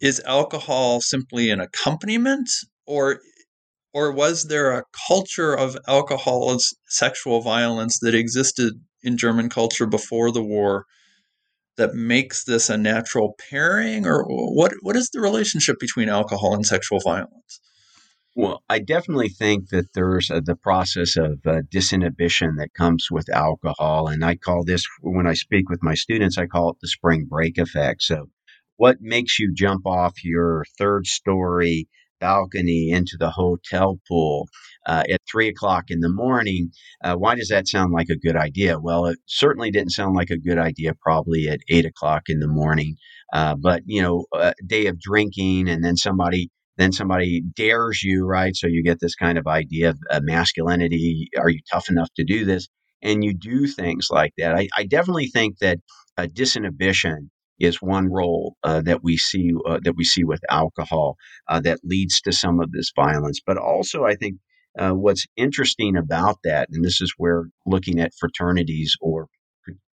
[0.00, 2.48] is alcohol simply an accompaniment
[2.86, 3.20] or
[3.96, 9.86] or was there a culture of alcohol and sexual violence that existed in German culture
[9.86, 10.84] before the war
[11.78, 16.66] that makes this a natural pairing or what what is the relationship between alcohol and
[16.66, 17.60] sexual violence
[18.38, 23.30] well, I definitely think that there's a, the process of uh, disinhibition that comes with
[23.30, 24.08] alcohol.
[24.08, 27.24] And I call this, when I speak with my students, I call it the spring
[27.30, 28.02] break effect.
[28.02, 28.26] So,
[28.76, 31.88] what makes you jump off your third story
[32.20, 34.48] balcony into the hotel pool
[34.86, 36.70] uh, at three o'clock in the morning.
[37.02, 38.78] Uh, why does that sound like a good idea?
[38.78, 42.48] Well, it certainly didn't sound like a good idea probably at eight o'clock in the
[42.48, 42.96] morning.
[43.32, 48.24] Uh, but you know, a day of drinking, and then somebody then somebody dares you,
[48.24, 48.54] right?
[48.54, 51.28] So you get this kind of idea of masculinity.
[51.38, 52.68] Are you tough enough to do this?
[53.02, 54.54] And you do things like that.
[54.54, 55.78] I, I definitely think that
[56.16, 57.28] a disinhibition
[57.58, 61.16] is one role uh, that we see uh, that we see with alcohol
[61.48, 63.40] uh, that leads to some of this violence.
[63.44, 64.36] But also, I think
[64.78, 69.26] uh, what's interesting about that, and this is where looking at fraternities or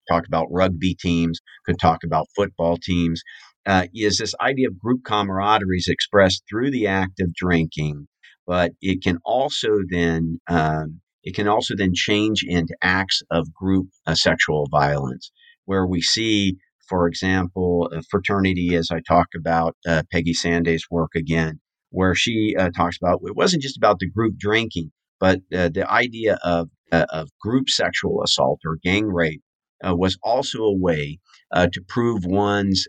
[0.09, 3.21] talk about rugby teams, could talk about football teams,
[3.65, 8.07] uh, is this idea of group camaraderie is expressed through the act of drinking,
[8.47, 13.89] but it can also then um, it can also then change into acts of group
[14.07, 15.31] uh, sexual violence,
[15.65, 16.57] where we see
[16.89, 21.59] for example, fraternity, as I talk about uh, Peggy Sanday's work again,
[21.91, 25.85] where she uh, talks about it wasn't just about the group drinking, but uh, the
[25.89, 29.41] idea of, uh, of group sexual assault or gang rape
[29.87, 31.19] uh, was also a way
[31.51, 32.87] uh, to prove one's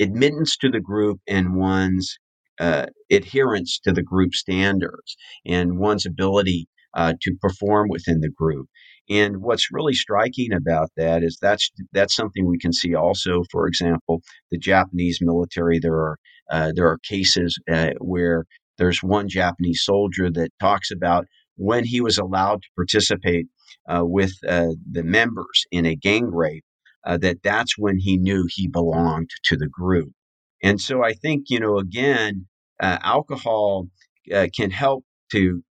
[0.00, 2.18] admittance to the group and one's
[3.10, 5.16] adherence to the group standards
[5.46, 8.68] and one's ability to perform within the group.
[9.10, 13.42] And what's really striking about that is that's that's something we can see also.
[13.50, 15.78] For example, the Japanese military.
[15.78, 16.18] There are
[16.50, 18.44] uh, there are cases uh, where
[18.78, 21.26] there's one Japanese soldier that talks about
[21.56, 23.46] when he was allowed to participate
[23.88, 26.64] uh, with uh, the members in a gang rape.
[27.06, 30.10] Uh, that that's when he knew he belonged to the group.
[30.62, 32.46] And so I think you know again,
[32.82, 33.88] uh, alcohol
[34.56, 35.62] can help to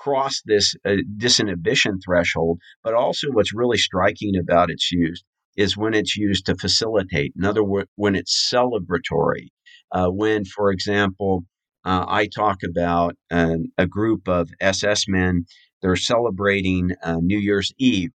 [0.00, 2.58] cross this uh, disinhibition threshold.
[2.82, 5.22] But also, what's really striking about its use
[5.56, 7.32] is when it's used to facilitate.
[7.36, 9.48] In other words, when it's celebratory.
[9.92, 11.44] Uh, when, for example,
[11.84, 15.46] uh, I talk about a group of SS men,
[15.82, 18.10] they're celebrating uh, New Year's Eve.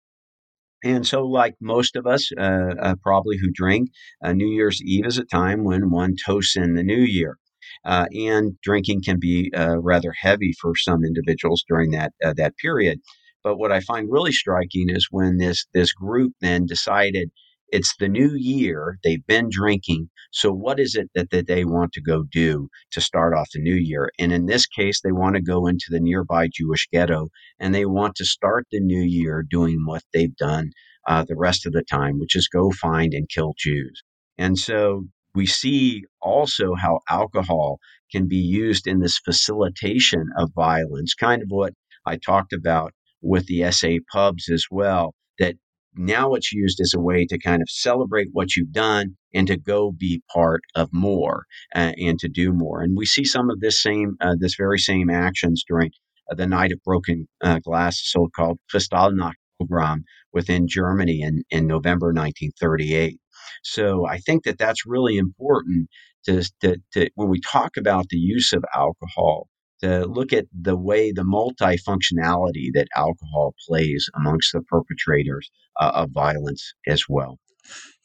[0.82, 3.90] And so, like most of us, uh, uh, probably who drink,
[4.24, 7.36] New Year's Eve is a time when one toasts in the new year.
[7.84, 12.56] Uh, and drinking can be uh, rather heavy for some individuals during that uh, that
[12.56, 13.00] period.
[13.42, 17.30] But what I find really striking is when this this group then decided
[17.72, 18.98] it's the new year.
[19.04, 20.10] They've been drinking.
[20.32, 23.60] So, what is it that, that they want to go do to start off the
[23.60, 24.10] new year?
[24.18, 27.28] And in this case, they want to go into the nearby Jewish ghetto
[27.58, 30.70] and they want to start the new year doing what they've done
[31.06, 34.02] uh, the rest of the time, which is go find and kill Jews.
[34.36, 35.04] And so,
[35.34, 37.78] we see also how alcohol
[38.10, 41.72] can be used in this facilitation of violence, kind of what
[42.06, 45.54] I talked about with the SA pubs as well, that
[45.94, 49.56] now it's used as a way to kind of celebrate what you've done and to
[49.56, 52.80] go be part of more uh, and to do more.
[52.82, 55.90] And we see some of this same, uh, this very same actions during
[56.30, 62.08] uh, the Night of Broken uh, Glass, so-called Kristallnacht program within Germany in, in November
[62.08, 63.18] 1938.
[63.62, 65.88] So I think that that's really important
[66.24, 69.48] to, to, to when we talk about the use of alcohol
[69.82, 76.10] to look at the way the multifunctionality that alcohol plays amongst the perpetrators uh, of
[76.10, 77.38] violence as well.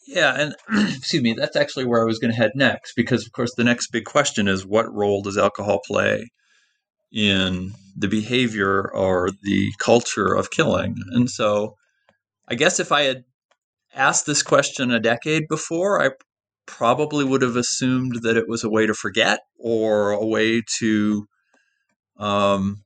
[0.07, 0.55] Yeah, and
[0.95, 3.63] excuse me, that's actually where I was going to head next because, of course, the
[3.63, 6.27] next big question is what role does alcohol play
[7.11, 10.95] in the behavior or the culture of killing?
[11.11, 11.75] And so,
[12.47, 13.23] I guess if I had
[13.95, 16.11] asked this question a decade before, I
[16.65, 21.25] probably would have assumed that it was a way to forget or a way to
[22.17, 22.83] um,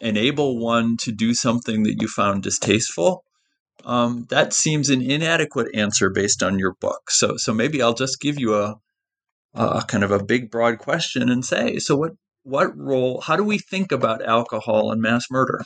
[0.00, 3.22] enable one to do something that you found distasteful,
[3.84, 7.10] um, that seems an inadequate answer based on your book.
[7.10, 8.76] So, so maybe I'll just give you a,
[9.54, 12.12] a kind of a big, broad question and say, so what,
[12.42, 13.20] what role?
[13.22, 15.60] How do we think about alcohol and mass murder?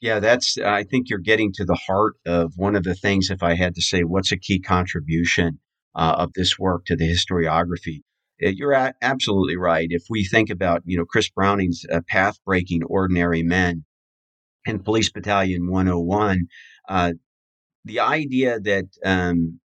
[0.00, 0.58] Yeah, that's.
[0.58, 3.30] I think you're getting to the heart of one of the things.
[3.30, 5.58] If I had to say, what's a key contribution
[5.94, 8.02] uh, of this work to the historiography?
[8.44, 9.86] Uh, you're a- absolutely right.
[9.90, 13.84] If we think about, you know, Chris Browning's uh, path breaking ordinary men
[14.66, 16.48] and Police Battalion 101,
[16.88, 17.12] uh,
[17.84, 19.60] the idea that um,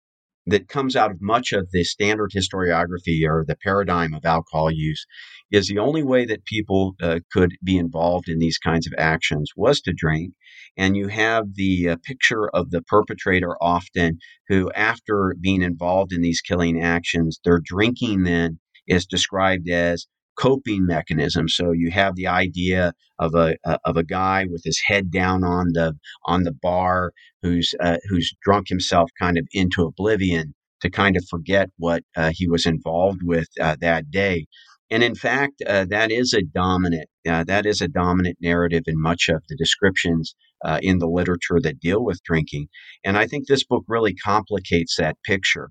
[0.48, 5.06] that comes out of much of the standard historiography or the paradigm of alcohol use
[5.50, 9.50] is the only way that people uh, could be involved in these kinds of actions
[9.56, 10.32] was to drink.
[10.76, 14.18] And you have the uh, picture of the perpetrator often
[14.48, 20.06] who, after being involved in these killing actions, their drinking then is described as
[20.38, 21.48] coping mechanism.
[21.48, 25.72] So you have the idea of a of a guy with his head down on
[25.72, 27.12] the on the bar
[27.42, 32.30] who's uh, who's drunk himself kind of into oblivion to kind of forget what uh,
[32.32, 34.46] he was involved with uh, that day.
[34.90, 39.00] And in fact, uh, that is a dominant uh, that is a dominant narrative in
[39.00, 40.34] much of the descriptions
[40.64, 42.68] uh, in the literature that deal with drinking.
[43.04, 45.70] And I think this book really complicates that picture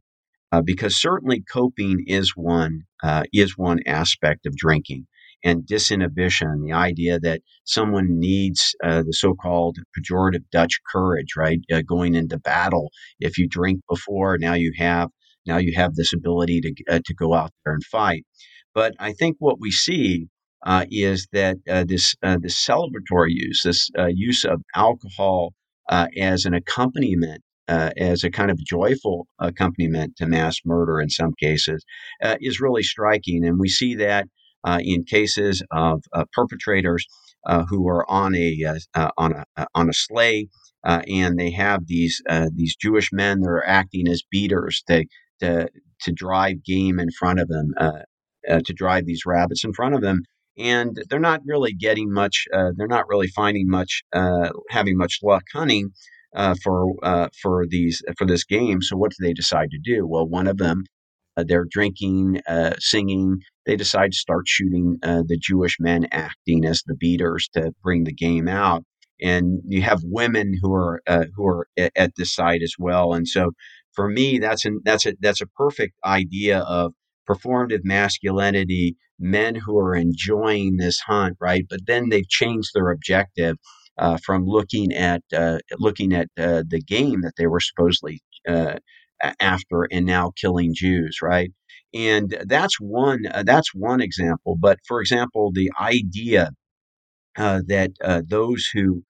[0.52, 5.06] uh, because certainly coping is one uh, is one aspect of drinking
[5.43, 11.82] and disinhibition the idea that someone needs uh, the so-called pejorative dutch courage right uh,
[11.88, 12.89] going into battle.
[13.20, 15.10] If you drink before now you have
[15.45, 18.26] now you have this ability to, uh, to go out there and fight.
[18.74, 20.28] But i think what we see
[20.89, 25.54] is that this this celebratory use this use of alcohol
[25.89, 31.34] as an accompaniment uh, as a kind of joyful accompaniment to mass murder in some
[31.39, 31.84] cases
[32.24, 33.45] uh, is really striking.
[33.45, 34.28] And we see that
[34.63, 37.05] uh, in cases of uh, perpetrators
[37.45, 40.49] uh, who are on a uh, on a on a sleigh,
[40.84, 42.22] and they have these
[42.53, 45.05] these Jewish men that are acting as beaters to
[45.39, 45.70] to,
[46.01, 47.74] to drive game in front of them,
[48.47, 50.24] to drive these rabbits in front of them
[50.59, 52.45] and they're not really getting much.
[52.51, 54.01] They're not really finding much,
[54.72, 55.91] having much luck hunting
[56.36, 58.82] uh, for uh, for these for this game.
[58.82, 60.07] So what do they decide to do?
[60.07, 60.84] Well, one of them,
[61.36, 63.39] uh, they're drinking, uh, singing.
[63.65, 68.03] They decide to start shooting uh, the Jewish men acting as the beaters to bring
[68.03, 68.84] the game out.
[69.21, 73.13] And you have women who are uh, who are at, at this side as well.
[73.13, 73.51] And so
[73.93, 76.93] for me, that's an, that's a that's a perfect idea of
[77.28, 81.65] performative masculinity, men who are enjoying this hunt, right?
[81.69, 83.57] But then they've changed their objective
[83.98, 88.76] uh, from looking at uh, looking at uh, the game that they were supposedly uh,
[89.39, 91.52] after and now killing Jews, right?
[91.93, 94.56] And that's one uh, that's one example.
[94.60, 96.52] But for example, the idea
[97.38, 97.91] uh, that
[98.30, 99.04] those who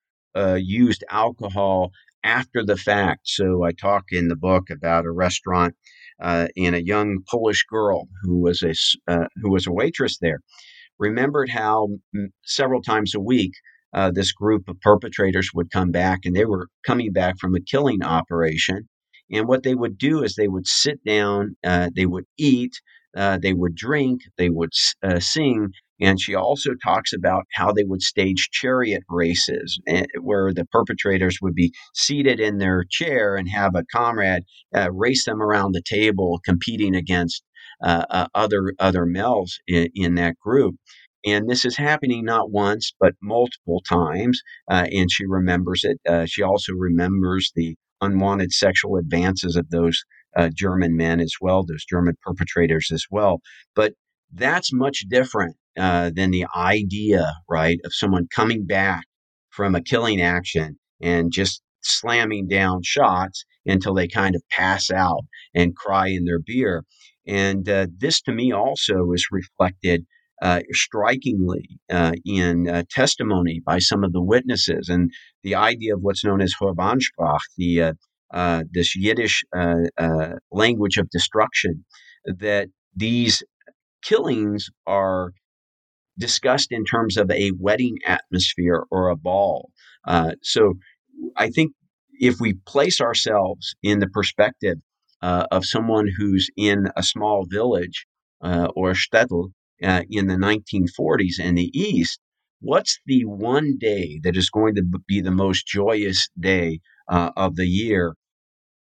[0.57, 1.91] used alcohol
[2.23, 3.21] after the fact.
[3.25, 5.75] So I talk in the book about a restaurant
[6.19, 8.73] and a young Polish girl who was a
[9.41, 10.39] who was a waitress there.
[10.99, 13.53] Remembered how m- several times a week
[13.93, 17.61] uh, this group of perpetrators would come back and they were coming back from a
[17.61, 18.87] killing operation.
[19.31, 22.79] And what they would do is they would sit down, uh, they would eat,
[23.15, 24.71] uh, they would drink, they would
[25.03, 30.53] uh, sing, and she also talks about how they would stage chariot races eh, where
[30.53, 34.43] the perpetrators would be seated in their chair and have a comrade
[34.75, 37.43] uh, race them around the table competing against
[37.83, 40.75] uh, uh, other other males in, in, that group.
[41.25, 44.41] And this is happening not once, but multiple times.
[44.69, 45.99] Uh, and she remembers it.
[46.07, 50.03] Uh, she also remembers the unwanted sexual advances of those
[50.35, 53.41] uh, German men as well, those German perpetrators as well.
[53.75, 53.93] But
[54.33, 59.05] that's much different uh, than the idea, right, of someone coming back
[59.49, 65.21] from a killing action and just slamming down shots until they kind of pass out
[65.55, 66.83] and cry in their beer.
[67.25, 70.05] And uh, this to me also is reflected
[70.41, 75.11] uh, strikingly uh, in uh, testimony by some of the witnesses and
[75.43, 77.93] the idea of what's known as Verbandsprach, the uh,
[78.33, 79.43] uh, this Yiddish
[80.51, 81.85] language of destruction,
[82.25, 83.41] that these
[84.03, 85.31] killings are
[86.17, 89.69] discussed in terms of a wedding atmosphere or a ball.
[90.05, 90.73] Uh, so
[91.35, 91.73] I think
[92.19, 94.77] if we place ourselves in the perspective
[95.21, 98.05] uh, of someone who's in a small village
[98.41, 99.51] uh, or a shtetl
[99.83, 102.19] uh, in the 1940s in the East,
[102.61, 107.55] what's the one day that is going to be the most joyous day uh, of
[107.55, 108.15] the year?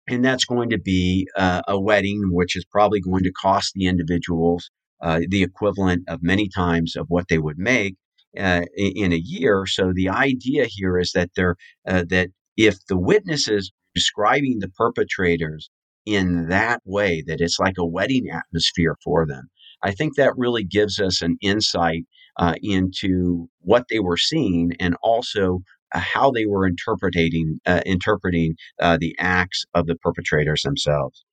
[0.10, 3.88] And that's going to be uh, a wedding, which is probably going to cost the
[3.88, 4.70] individuals
[5.04, 7.96] uh, the equivalent of many times of what they would make
[8.40, 9.66] uh, in a year.
[9.66, 11.58] So the idea here is that they're
[11.88, 15.70] uh, that if the witnesses describing the perpetrators
[16.06, 19.50] in that way, that it's like a wedding atmosphere for them,
[19.84, 22.04] I think that really gives us an insight
[22.38, 25.60] uh, into what they were seeing and also
[25.94, 31.24] uh, how they were interpreting uh, interpreting the acts of the perpetrators themselves.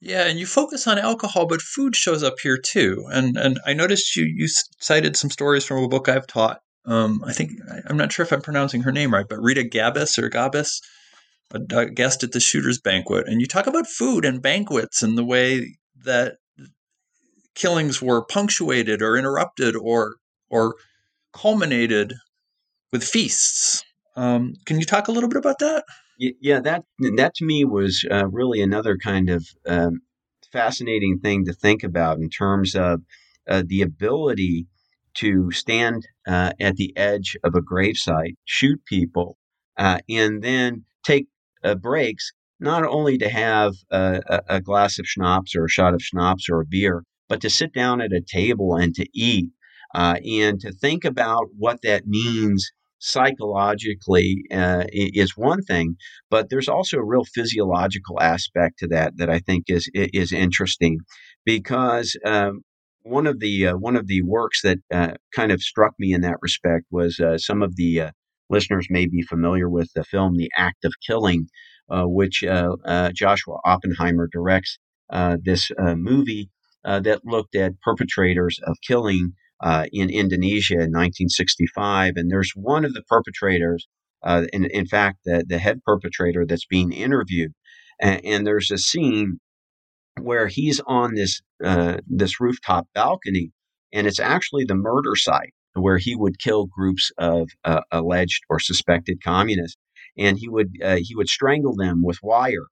[0.00, 3.04] Yeah, and you focus on alcohol, but food shows up here too.
[3.10, 4.46] And and I noticed you you
[4.78, 6.60] cited some stories from a book I've taught.
[6.84, 7.52] Um, I think
[7.86, 10.80] I'm not sure if I'm pronouncing her name right, but Rita Gabus or Gabus,
[11.52, 15.18] a, a guest at the Shooters Banquet, and you talk about food and banquets and
[15.18, 15.76] the way
[16.08, 16.36] that
[17.54, 20.16] killings were punctuated or interrupted or
[20.50, 20.76] or
[21.32, 22.14] culminated
[22.92, 23.84] with feasts.
[24.16, 25.84] Um, can you talk a little bit about that?
[26.18, 26.84] Yeah, that
[27.16, 30.00] that to me was uh, really another kind of um,
[30.52, 33.02] fascinating thing to think about in terms of
[33.48, 34.66] uh, the ability
[35.14, 39.36] to stand uh, at the edge of a gravesite, shoot people,
[39.76, 41.26] uh, and then take
[41.64, 46.02] uh, breaks, not only to have a, a, glass of schnapps or a shot of
[46.02, 49.50] schnapps or a beer, but to sit down at a table and to eat.
[49.94, 55.96] Uh, and to think about what that means psychologically uh, is one thing,
[56.30, 60.98] but there's also a real physiological aspect to that that I think is is interesting
[61.44, 62.62] because um,
[63.02, 66.20] one of the uh, one of the works that uh, kind of struck me in
[66.22, 68.10] that respect was uh, some of the uh,
[68.50, 71.48] listeners may be familiar with the film The Act of Killing,
[71.90, 72.44] uh, which
[73.14, 74.78] Joshua Oppenheimer directs.
[75.44, 76.50] this movie
[76.84, 82.14] that looked at perpetrators of killing uh, in Indonesia in 1965.
[82.16, 83.86] And there's one of the perpetrators,
[84.22, 87.52] uh, in, in fact, the, the head perpetrator that's being interviewed.
[88.00, 89.40] And, and there's a scene
[90.20, 93.52] where he's on this uh, this rooftop balcony,
[93.92, 98.58] and it's actually the murder site where he would kill groups of uh, alleged or
[98.58, 99.78] suspected communists,
[100.16, 102.66] and he would uh, he would strangle them with wire.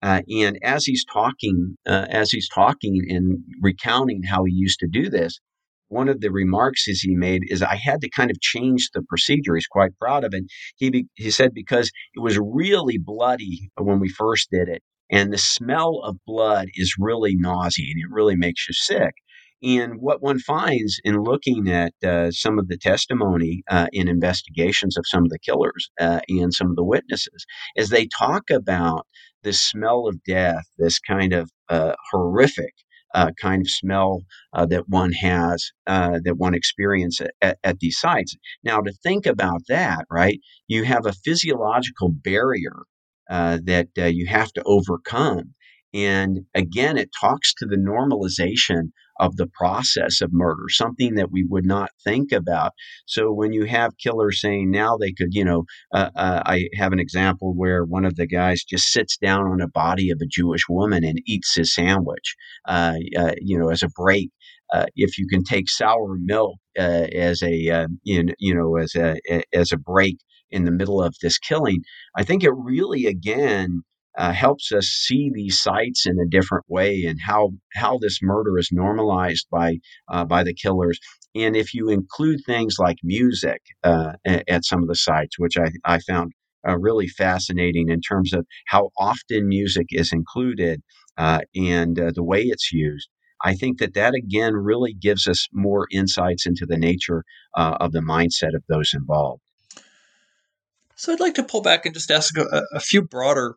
[0.00, 4.86] Uh, and as he's talking, uh, as he's talking and recounting how he used to
[4.86, 5.40] do this,
[5.88, 9.02] one of the remarks is he made is I had to kind of change the
[9.02, 9.54] procedure.
[9.54, 10.44] He's quite proud of it.
[10.76, 15.32] He be, he said because it was really bloody when we first did it, and
[15.32, 18.02] the smell of blood is really nauseating.
[18.02, 19.14] It really makes you sick.
[19.62, 24.96] And what one finds in looking at uh, some of the testimony uh, in investigations
[24.96, 27.44] of some of the killers uh, and some of the witnesses
[27.74, 29.06] is they talk about
[29.42, 32.74] the smell of death, this kind of uh, horrific
[33.14, 37.98] uh, kind of smell uh, that one has, uh, that one experiences at, at, these
[37.98, 38.36] sites.
[38.62, 42.84] Now, to think about that, right, you have a physiological barrier
[43.30, 45.54] uh, that uh, you have to overcome.
[45.94, 51.44] And again, it talks to the normalization of the process of murder, something that we
[51.44, 52.72] would not think about.
[53.06, 56.92] So when you have killers saying now they could, you know, uh, uh, I have
[56.92, 60.26] an example where one of the guys just sits down on a body of a
[60.26, 62.36] Jewish woman and eats his sandwich,
[62.66, 64.30] uh, uh you know, as a break.
[64.72, 69.16] Uh, if you can take sour milk uh, as a in, you know as a
[69.54, 70.18] as a break
[70.50, 71.80] in the middle of this killing,
[72.14, 73.82] I think it really again
[74.18, 78.58] uh, helps us see these sites in a different way and how how this murder
[78.58, 79.76] is normalized by
[80.08, 80.98] uh, by the killers.
[81.34, 85.70] And if you include things like music uh, at, some of the sites, which I,
[85.84, 86.32] I found
[86.66, 90.82] uh, really fascinating in terms of how often music is included
[91.16, 93.08] uh, and uh, the way it's used.
[93.44, 97.22] I think that that again really gives us more insights into the nature
[97.54, 99.42] of the mindset of those involved.
[100.96, 103.54] So I'd like to pull back and just ask a, a few broader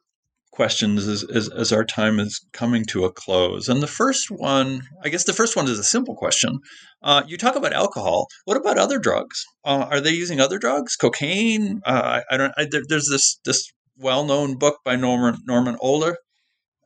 [0.52, 3.68] questions as, as, as, our time is coming to a close.
[3.68, 6.60] And the first one, I guess the first one is a simple question.
[7.02, 8.28] Uh, you talk about alcohol.
[8.46, 9.46] What about other drugs?
[9.64, 10.96] Uh, are they using other drugs?
[10.96, 11.82] Cocaine?
[11.86, 12.54] Uh, I, I, don't.
[12.58, 16.16] I, there, there's this this well known book by Norman Norman Ohler,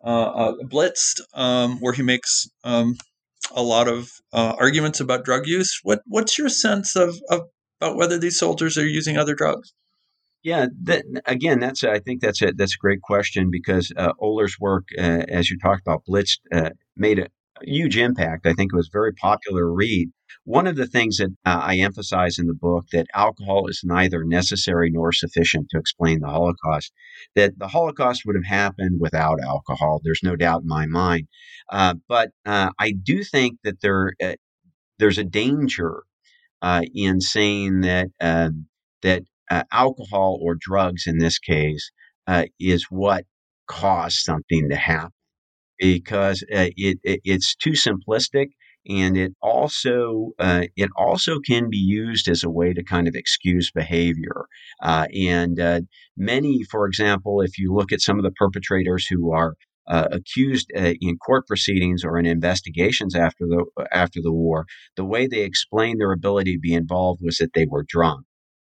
[0.04, 2.96] uh, uh, Blitzed, um, where he makes um,
[3.52, 5.80] a lot of uh, arguments about drug use.
[5.84, 7.42] What what's your sense of, of
[7.82, 9.74] about whether these soldiers are using other drugs?
[10.46, 14.58] Yeah, that, again, that's I think that's a that's a great question because uh, Ohler's
[14.60, 17.30] work, uh, as you talked about, Blitz uh, made a
[17.64, 18.46] huge impact.
[18.46, 20.12] I think it was very popular read.
[20.44, 24.24] One of the things that uh, I emphasize in the book that alcohol is neither
[24.24, 26.94] necessary nor sufficient to explain the Holocaust.
[27.36, 30.00] That the Holocaust would have happened without alcohol.
[30.04, 31.28] There's no doubt in my mind.
[31.72, 34.14] Uh, but uh, I do think that there
[35.00, 36.04] there's a danger
[36.94, 38.68] in saying that um,
[39.04, 41.92] that uh, alcohol or drugs in this case
[42.28, 43.26] uh, is what
[43.68, 45.12] caused something to happen
[45.78, 48.48] because uh, it, it, it's too simplistic
[48.88, 53.16] and it also uh, it also can be used as a way to kind of
[53.16, 54.46] excuse behavior
[54.82, 55.82] uh, and uh,
[56.16, 59.56] many for example if you look at some of the perpetrators who are
[59.88, 64.66] uh, accused uh, in court proceedings or in investigations after the after the war,
[64.96, 68.26] the way they explained their ability to be involved was that they were drunk.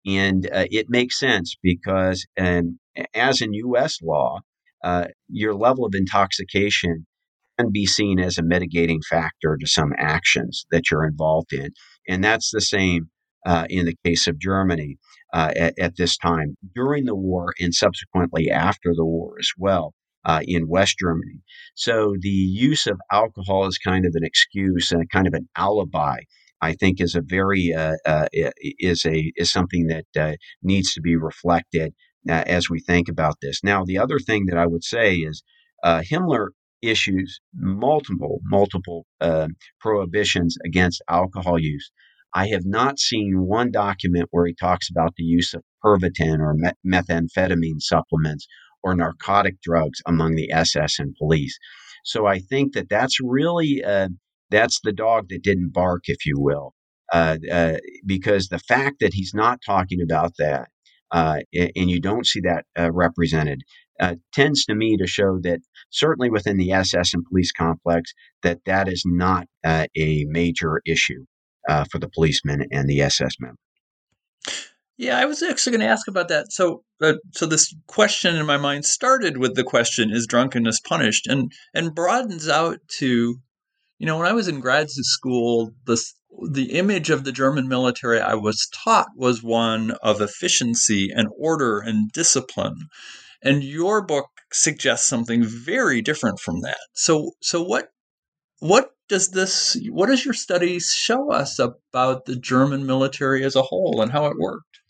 [0.06, 2.80] And uh, it makes sense because, um,
[3.14, 4.00] as in U.S.
[4.02, 4.42] law,
[4.84, 7.06] uh, your level of intoxication
[7.58, 11.70] can be seen as a mitigating factor to some actions that you're involved in.
[12.08, 13.10] And that's the same
[13.46, 14.98] uh, in the case of Germany
[15.34, 19.94] uh, at, at, this time, during the war, and subsequently after the war as well.
[20.26, 21.42] Uh, in West Germany.
[21.76, 26.20] So the use of alcohol is kind of an excuse and kind of an alibi
[26.64, 28.28] I think is a very uh, uh,
[28.80, 31.94] is a is something that uh, needs to be reflected
[32.30, 33.64] uh, as we think about this.
[33.64, 35.44] Now, the other thing that I would say is
[35.84, 36.48] uh, Himmler
[36.82, 39.50] issues multiple multiple uh,
[39.82, 41.92] prohibitions against alcohol use.
[42.34, 46.56] I have not seen one document where he talks about the use of Pervitin or
[46.86, 48.48] methamphetamine supplements
[48.84, 51.58] or narcotic drugs among the SS and police.
[52.04, 54.10] So I think that that's really uh,
[54.54, 56.74] that's the dog that didn't bark, if you will.
[57.12, 60.68] Uh, uh, because the fact that he's not talking about that
[61.12, 63.62] uh, and you don't see that uh, represented
[64.00, 65.60] uh, tends to me to show that
[65.92, 71.26] certainly within the SS and police complex that that is not uh, a major issue
[71.92, 73.58] for the policemen and the SS members.
[74.98, 76.52] Yeah, I was actually going to ask about that.
[76.52, 81.28] So, uh, so this question in my mind started with the question: Is drunkenness punished?
[81.28, 83.40] and and broadens out to
[84.04, 85.98] you know, when I was in grad school, the
[86.50, 91.80] the image of the German military I was taught was one of efficiency and order
[91.80, 92.90] and discipline.
[93.42, 96.80] And your book suggests something very different from that.
[96.92, 97.92] So so what
[98.60, 103.62] what does this what does your studies show us about the German military as a
[103.62, 104.82] whole and how it worked?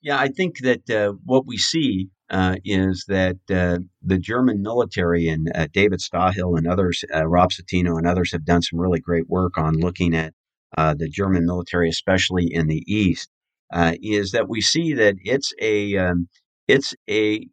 [0.00, 5.28] Yeah, I think that uh, what we see uh, is that uh, the German military
[5.28, 9.00] and uh, David Stahel and others, uh, Rob Citino and others have done some really
[9.00, 10.32] great work on looking at
[10.76, 13.28] uh, the German military, especially in the East,
[13.70, 16.28] uh, is that we see that it's a um,
[16.66, 17.46] it's a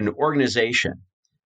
[0.00, 0.94] an organization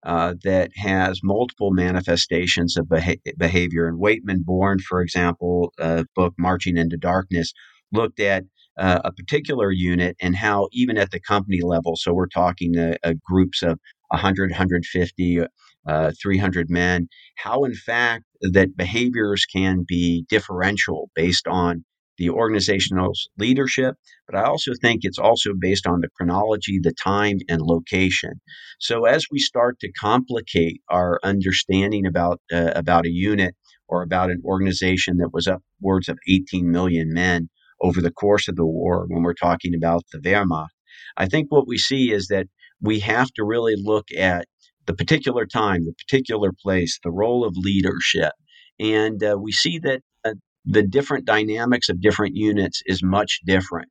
[0.02, 3.86] that has multiple manifestations of beha- behavior.
[3.86, 5.72] And Waitman Beorn, for example,
[6.16, 7.52] book Marching into Darkness,
[7.92, 8.44] looked at
[8.78, 12.96] uh, a particular unit and how even at the company level so we're talking uh,
[13.04, 15.40] uh, groups of 100 150
[15.86, 21.84] uh, 300 men how in fact that behaviors can be differential based on
[22.18, 23.94] the organizational leadership
[24.26, 28.40] but i also think it's also based on the chronology the time and location.
[28.80, 33.54] So as we start to complicate our understanding about uh, about a unit
[33.88, 37.48] or about an organization that was upwards of 18 million men
[37.80, 40.68] over the course of the war when we're talking about the Wehrmacht.
[41.16, 42.46] I think what we see is that
[42.80, 44.46] we have to really look at
[44.86, 48.32] the particular time, the particular place, the role of leadership.
[48.80, 53.88] And uh, we see that uh, the different dynamics of different units is much different.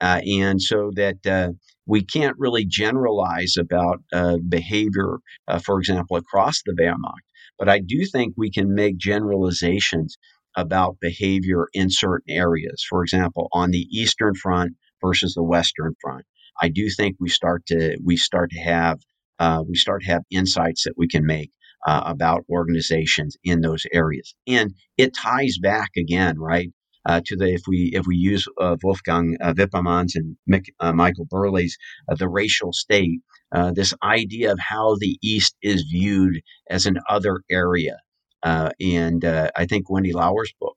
[0.00, 1.52] Uh, and so that uh,
[1.86, 5.18] we can't really generalize about uh, behavior,
[5.48, 7.24] uh, for example, across the Wehrmacht.
[7.58, 10.16] But I do think we can make generalizations
[10.56, 12.84] about behavior in certain areas.
[12.88, 14.72] For example, on the Eastern Front
[15.04, 16.24] versus the Western Front,
[16.60, 18.98] I do think we start to we start to have
[19.38, 21.50] uh, we start to have insights that we can make
[21.86, 26.70] uh, about organizations in those areas, and it ties back again, right,
[27.06, 30.92] uh, to the if we if we use uh, Wolfgang uh, Wippermann's and Mick, uh,
[30.92, 31.76] Michael Burleigh's
[32.10, 33.20] uh, the racial state,
[33.54, 37.98] uh, this idea of how the East is viewed as an other area.
[38.42, 40.76] And I think Wendy Lower's book,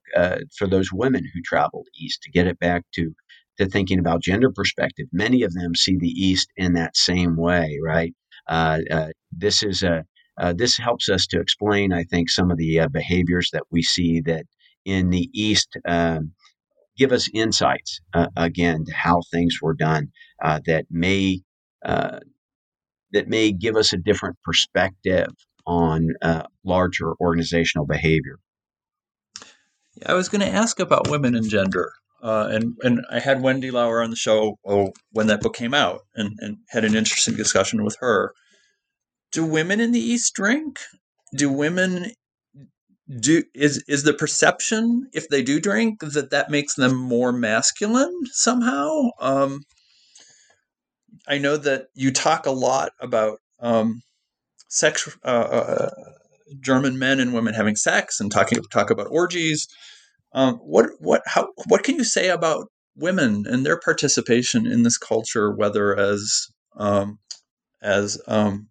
[0.56, 3.14] for those women who traveled east, to get it back to
[3.58, 7.78] to thinking about gender perspective, many of them see the East in that same way,
[7.84, 8.14] right?
[9.32, 10.04] this is a
[10.54, 14.46] this helps us to explain, I think, some of the behaviors that we see that
[14.84, 16.32] in the East um,
[16.96, 20.08] give us insights uh, again to how things were done
[20.42, 21.40] uh, that may
[21.84, 22.20] uh,
[23.12, 25.28] that may give us a different perspective
[25.66, 28.38] on uh, larger organizational behavior.
[30.06, 31.92] I was going to ask about women and gender.
[32.22, 35.72] Uh, and and I had Wendy Lower on the show oh, when that book came
[35.72, 38.34] out, and, and had an interesting discussion with her.
[39.32, 40.80] Do women in the East drink?
[41.34, 42.12] Do women
[43.18, 48.14] do is is the perception if they do drink that that makes them more masculine
[48.26, 49.62] somehow um
[51.26, 54.00] i know that you talk a lot about um
[54.70, 55.90] sex uh, uh,
[56.60, 59.66] german men and women having sex and talking talk about orgies
[60.32, 62.66] um what what how what can you say about
[62.96, 67.18] women and their participation in this culture whether as um
[67.82, 68.68] as um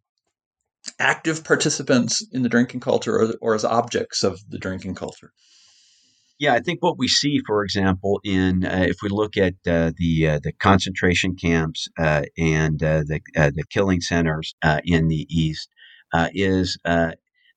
[0.99, 5.31] active participants in the drinking culture or, or as objects of the drinking culture?
[6.39, 9.91] Yeah, I think what we see, for example, in uh, if we look at uh,
[9.97, 15.27] the uh, the concentration camps uh, and uh, the uh, the killing centers in the
[15.29, 15.67] East,
[16.33, 16.77] is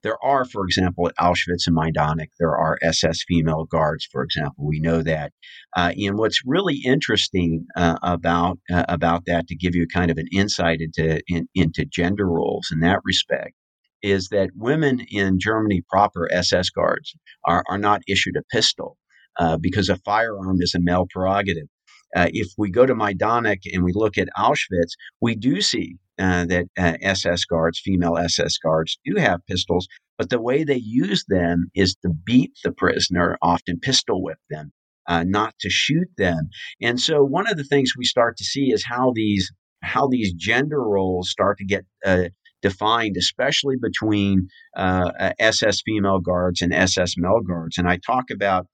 [0.03, 4.67] there are, for example, at Auschwitz and Majdanek, there are SS female guards, for example.
[4.67, 5.33] We know that.
[5.77, 10.19] Uh, and what's really interesting uh, about uh, about that, to give you kind of
[10.19, 13.55] an insight into in, into gender roles in that respect,
[14.03, 18.99] is that women in Germany proper SS guards are, are not issued a pistol
[19.39, 21.69] uh, because a firearm is a male prerogative.
[22.15, 26.45] Uh, if we go to Majdanek and we look at Auschwitz, we do see uh,
[26.47, 31.25] that uh, SS guards, female SS guards, do have pistols, but the way they use
[31.27, 34.71] them is to beat the prisoner, often pistol whip them,
[35.09, 36.49] uh, not to shoot them.
[36.81, 39.51] And so, one of the things we start to see is how these
[39.83, 42.29] how these gender roles start to get uh,
[42.63, 44.47] defined, especially between
[44.77, 47.79] SS uh, female guards and SS male guards.
[47.79, 48.69] And I talk about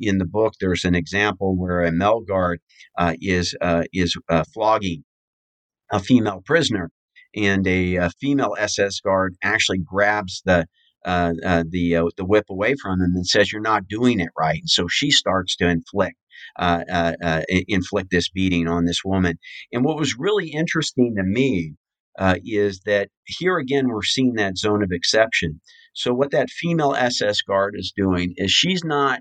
[0.00, 0.54] in the book.
[0.58, 2.60] There's an example where a male guard
[3.20, 3.54] is
[3.92, 4.16] is
[4.54, 5.04] flogging
[5.90, 6.90] a female prisoner,
[7.34, 10.66] and a, a female SS guard actually grabs the
[11.04, 14.30] uh, uh, the uh, the whip away from him and says, "You're not doing it
[14.38, 16.16] right." And so she starts to inflict
[16.58, 19.38] uh, uh, uh, inflict this beating on this woman.
[19.72, 21.74] And what was really interesting to me
[22.44, 25.60] is that here again we're seeing that zone of exception.
[25.94, 29.20] So what that female SS guard is doing is she's not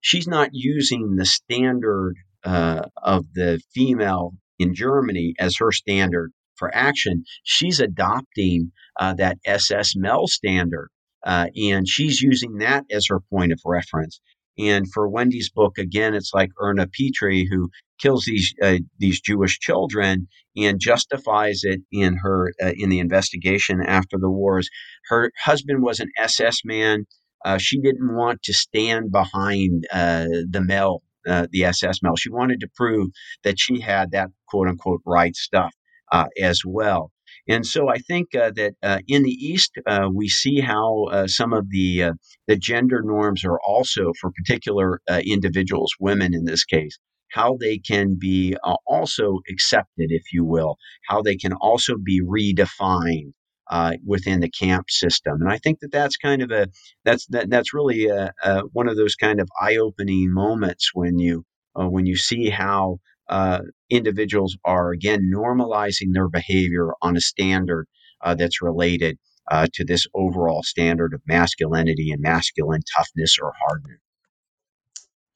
[0.00, 7.24] she's not using the standard of the female in Germany as her standard for action,
[7.42, 10.88] she's adopting uh, that SS Mel standard.
[11.24, 14.20] Uh, and she's using that as her point of reference.
[14.58, 19.58] And for Wendy's book, again, it's like Erna Petri, who kills these uh, these Jewish
[19.58, 24.68] children and justifies it in her uh, in the investigation after the wars.
[25.08, 27.06] Her husband was an SS man.
[27.44, 32.16] Uh, she didn't want to stand behind uh, the Mel uh, the SS Mel.
[32.16, 33.10] She wanted to prove
[33.44, 35.72] that she had that quote unquote right stuff
[36.12, 37.10] uh, as well.
[37.48, 41.26] And so I think uh, that uh, in the East, uh, we see how uh,
[41.26, 42.12] some of the
[42.46, 46.98] the gender norms are also for particular individuals, women in this case,
[47.32, 48.54] how they can be
[48.86, 50.76] also accepted, if you will,
[51.08, 53.32] how they can also be redefined
[53.70, 55.40] uh, within the camp system.
[55.40, 56.68] And I think that that's kind of a
[57.04, 61.18] that's that, that's really a, a, one of those kind of eye opening moments when
[61.18, 61.44] you
[61.78, 62.98] uh, when you see how
[63.28, 63.60] uh,
[63.90, 67.86] individuals are again normalizing their behavior on a standard
[68.20, 69.18] uh, that's related
[69.50, 73.98] uh, to this overall standard of masculinity and masculine toughness or hardness.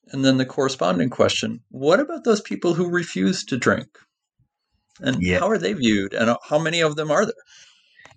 [0.09, 3.89] And then the corresponding question what about those people who refuse to drink?
[5.01, 5.41] And yeah.
[5.41, 6.15] how are they viewed?
[6.15, 7.35] And how many of them are there?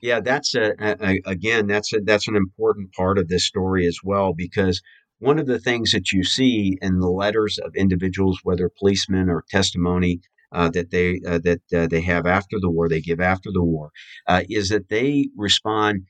[0.02, 4.00] Yeah, that's a, a, again that's a, that's an important part of this story as
[4.04, 4.82] well because
[5.20, 9.44] one of the things that you see in the letters of individuals, whether policemen or
[9.50, 10.22] testimony
[10.54, 13.64] uh, that they uh, that uh, they have after the war, they give after the
[13.64, 13.90] war,
[14.28, 16.04] uh, is that they respond.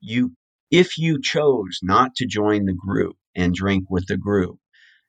[0.00, 0.32] You,
[0.70, 4.58] if you chose not to join the group and drink with the group,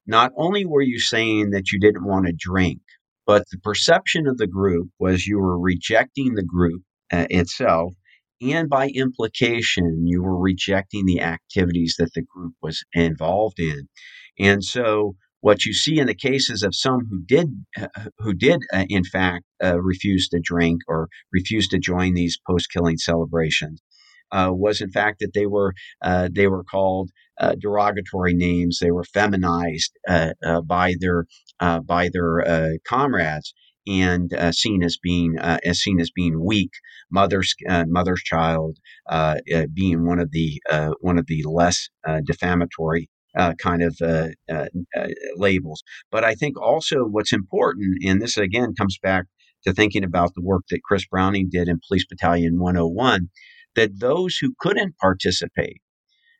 [0.07, 2.81] not only were you saying that you didn't want to drink,
[3.25, 6.81] but the perception of the group was you were rejecting the group
[7.13, 7.93] uh, itself
[8.41, 13.87] and by implication, you were rejecting the activities that the group was involved in.
[14.39, 17.87] And so, what you see in the cases of some who did, uh,
[18.19, 22.97] who did uh, in fact uh, refuse to drink or refuse to join these post-killing
[22.97, 23.81] celebrations,
[24.31, 28.79] uh, was in fact that they were uh, they were called uh, derogatory names.
[28.79, 31.25] They were feminized by their
[31.59, 33.53] by their comrades
[33.87, 36.71] and uh, seen as being uh, as seen as being weak.
[37.11, 38.77] Mother's uh, mother's child
[39.09, 41.89] uh, uh, being one of the uh, one of the less
[42.25, 43.09] defamatory
[43.59, 43.95] kind of
[45.35, 45.83] labels.
[46.11, 49.25] But I think also what's important, and this again comes back
[49.65, 53.29] to thinking about the work that Chris Browning did in Police Battalion 101,
[53.75, 55.81] that those who couldn't participate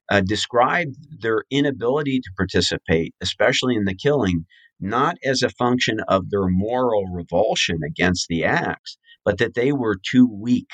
[0.09, 4.45] uh, described their inability to participate, especially in the killing,
[4.79, 9.97] not as a function of their moral revulsion against the acts, but that they were
[10.09, 10.69] too weak,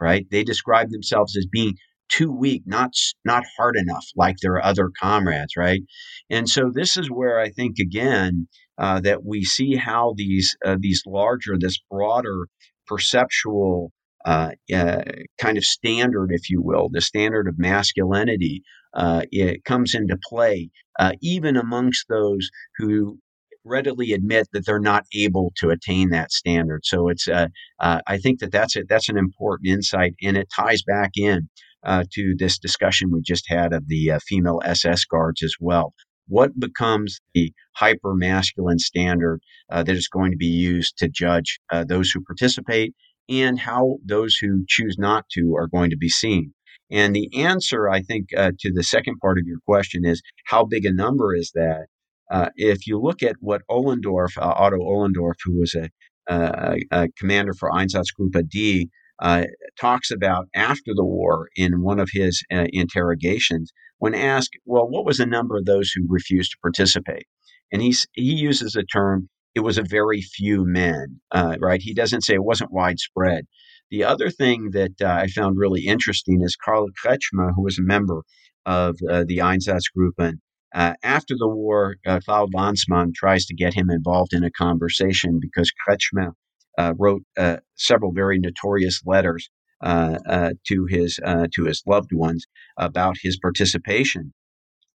[0.00, 0.26] right?
[0.30, 1.74] They described themselves as being
[2.08, 2.90] too weak, not
[3.24, 5.82] not hard enough like their other comrades, right?
[6.30, 8.48] And so this is where I think again
[8.78, 12.46] uh, that we see how these uh, these larger, this broader
[12.86, 13.92] perceptual
[14.24, 15.02] uh, uh,
[15.38, 18.62] kind of standard, if you will, the standard of masculinity,
[18.94, 22.48] uh, it comes into play uh, even amongst those
[22.78, 23.18] who
[23.64, 26.84] readily admit that they're not able to attain that standard.
[26.84, 27.48] So it's uh,
[27.80, 28.86] uh, I think that that's it.
[28.88, 31.48] That's an important insight, and it ties back in
[31.84, 35.94] uh, to this discussion we just had of the uh, female SS guards as well.
[36.26, 39.40] What becomes the hyper masculine standard
[39.70, 42.94] uh, that is going to be used to judge uh, those who participate,
[43.28, 46.52] and how those who choose not to are going to be seen?
[46.90, 50.84] And the answer, I think, to the second part of your question is how big
[50.84, 51.86] a number is that?
[52.30, 55.90] Uh, if you look at what Ohlendorf, uh, Otto Ohlendorf, who was a,
[56.28, 58.88] a, a commander for Einsatzgruppe D,
[59.20, 59.44] uh,
[59.78, 65.04] talks about after the war in one of his uh, interrogations, when asked, "Well, what
[65.04, 67.26] was the number of those who refused to participate?"
[67.72, 71.80] and he's, he uses a term, "It was a very few men." Uh, right?
[71.80, 73.46] He doesn't say it wasn't widespread.
[73.90, 78.22] The other thing that I found really interesting is Karl Kretschmer, who was a member
[78.66, 80.38] of the Einsatzgruppen
[80.74, 85.72] uh, after the war, uh, Lanzmann tries to get him involved in a conversation because
[85.86, 86.32] Kretschmer
[86.76, 89.48] uh, wrote uh, several very notorious letters
[89.80, 91.20] uh, to his
[91.52, 92.46] to his loved ones
[92.76, 94.32] about his participation.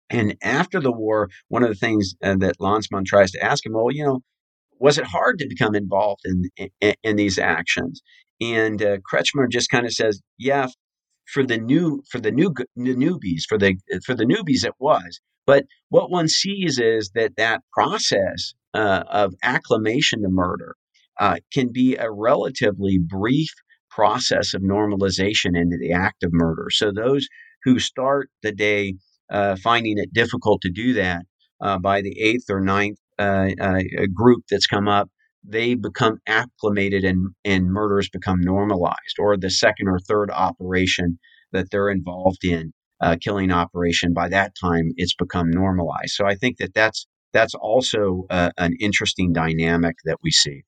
[0.09, 3.91] And after the war, one of the things that Lanzmann tries to ask him, well,
[3.91, 4.21] you know,
[4.79, 8.01] was it hard to become involved in in, in these actions?
[8.41, 10.67] And Kretschmer just kind of says, yeah,
[11.31, 13.75] for the new for the new the newbies for the
[14.05, 19.33] for the newbies it was but what one sees is that that process uh, of
[19.43, 20.75] acclimation to murder
[21.19, 23.49] uh, can be a relatively brief
[23.89, 26.67] process of normalization into the act of murder.
[26.69, 27.27] So those
[27.63, 28.95] who start the day
[29.31, 31.25] uh, finding it difficult to do that
[31.61, 33.81] uh, by the eighth or ninth uh, uh,
[34.13, 35.09] group that's come up,
[35.47, 41.17] they become acclimated and, and murders become normalized, or the second or third operation
[41.53, 46.11] that they're involved in uh, killing operation, by that time it's become normalized.
[46.11, 50.63] So I think that that's that's also uh, an interesting dynamic that we see.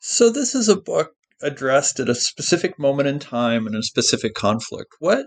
[0.00, 4.34] So this is a book addressed at a specific moment in time and a specific
[4.34, 4.94] conflict.
[4.98, 5.26] What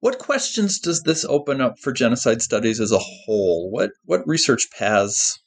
[0.00, 3.70] what questions does this open up for genocide studies as a whole?
[3.70, 5.38] What what research paths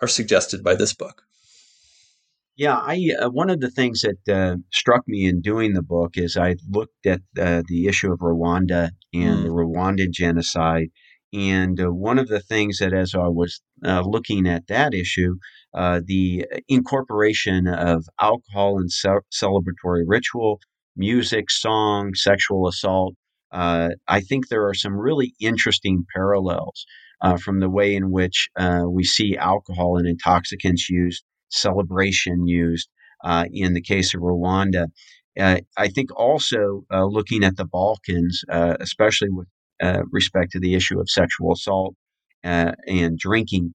[0.00, 1.22] are suggested by this book?
[2.56, 6.16] Yeah, I uh, one of the things that uh, struck me in doing the book
[6.16, 9.42] is I looked at uh, the issue of Rwanda and mm.
[9.42, 10.88] the Rwandan genocide,
[11.34, 15.34] and uh, one of the things that as I was uh, looking at that issue,
[15.74, 20.58] uh, the incorporation of alcohol and ce- celebratory ritual,
[20.96, 23.14] music, song, sexual assault.
[23.52, 26.84] I think there are some really interesting parallels
[27.42, 28.48] from the way in which
[28.88, 32.88] we see alcohol and intoxicants used celebration used
[33.24, 34.86] uh, in the case of Rwanda.
[35.38, 39.48] Uh, I think also uh, looking at the Balkans, uh, especially with
[39.82, 41.94] uh, respect to the issue of sexual assault
[42.44, 43.74] uh, and drinking,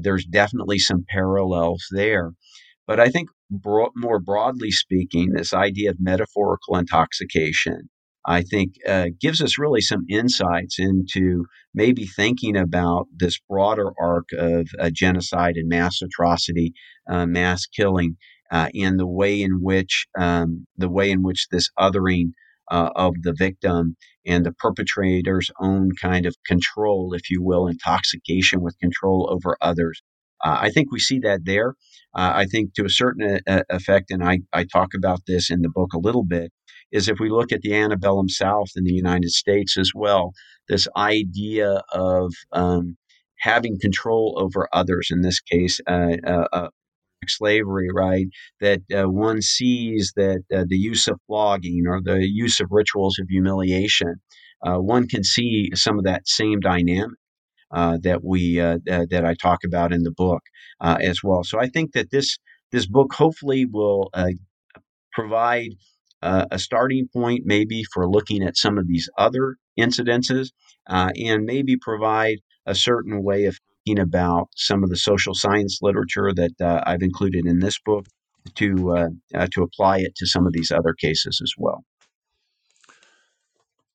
[0.00, 2.32] there's definitely some parallels there.
[2.86, 7.89] But I think bro- more broadly speaking, this idea of metaphorical intoxication
[8.26, 14.28] I think uh, gives us really some insights into maybe thinking about this broader arc
[14.36, 16.72] of uh, genocide and mass atrocity,
[17.10, 18.16] uh, mass killing,
[18.50, 22.32] uh, and the way in which um, the way in which this othering
[22.70, 23.96] uh, of the victim
[24.26, 30.02] and the perpetrator's own kind of control, if you will, intoxication with control over others.
[30.44, 31.74] Uh, I think we see that there.
[32.14, 35.92] I think to a certain effect, and I, I talk about this in the book
[35.94, 36.52] a little bit,
[36.92, 40.32] is if we look at the antebellum South in the United States as well,
[40.68, 42.96] this idea of um,
[43.38, 46.68] having control over others, in this case, uh, uh, uh
[47.28, 48.26] slavery, right?
[48.60, 53.18] That uh, one sees that uh, the use of flogging or the use of rituals
[53.18, 54.14] of humiliation,
[54.66, 57.16] uh, one can see some of that same dynamic.
[57.72, 60.42] Uh, that we uh, that I talk about in the book
[60.80, 61.44] as well.
[61.44, 62.36] So I think that this
[62.72, 64.10] this book hopefully will
[65.12, 65.70] provide
[66.22, 70.50] a starting point, maybe for looking at some of these other incidences,
[70.86, 76.32] and maybe provide a certain way of thinking about some of the social science literature
[76.34, 78.06] that uh, I've included in this book
[78.56, 81.84] to uh, uh, to apply it to some of these other cases as well.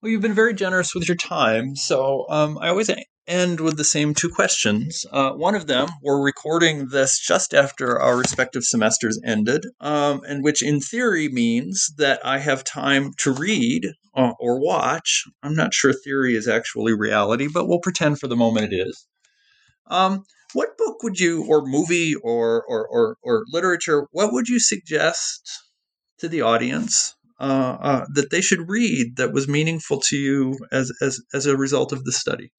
[0.01, 2.89] Well, you've been very generous with your time, so um, I always
[3.28, 5.05] end with the same two questions.
[5.11, 10.43] Uh, one of them, we're recording this just after our respective semesters ended, um, and
[10.43, 15.23] which in theory means that I have time to read uh, or watch.
[15.43, 19.07] I'm not sure theory is actually reality, but we'll pretend for the moment it is.
[19.88, 20.23] Um,
[20.53, 25.41] what book would you, or movie, or, or or or literature, what would you suggest
[26.19, 30.91] to the audience uh, uh, that they should read that was meaningful to you as
[31.01, 32.51] as as a result of the study?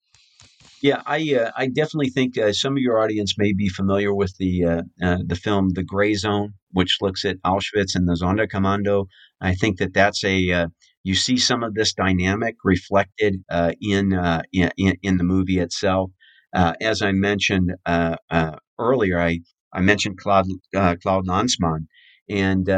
[0.81, 4.35] Yeah, I uh, I definitely think uh, some of your audience may be familiar with
[4.37, 9.07] the uh, uh the film The Gray Zone, which looks at Auschwitz and the Sonderkommando.
[9.41, 10.67] I think that that's a uh,
[11.03, 14.13] you see some of this dynamic reflected uh, in,
[14.51, 14.71] in
[15.01, 16.11] in the movie itself.
[16.53, 19.39] Uh, as I mentioned uh, uh, earlier, I,
[19.73, 21.87] I mentioned Claude, Claude Lanzmann
[22.29, 22.69] and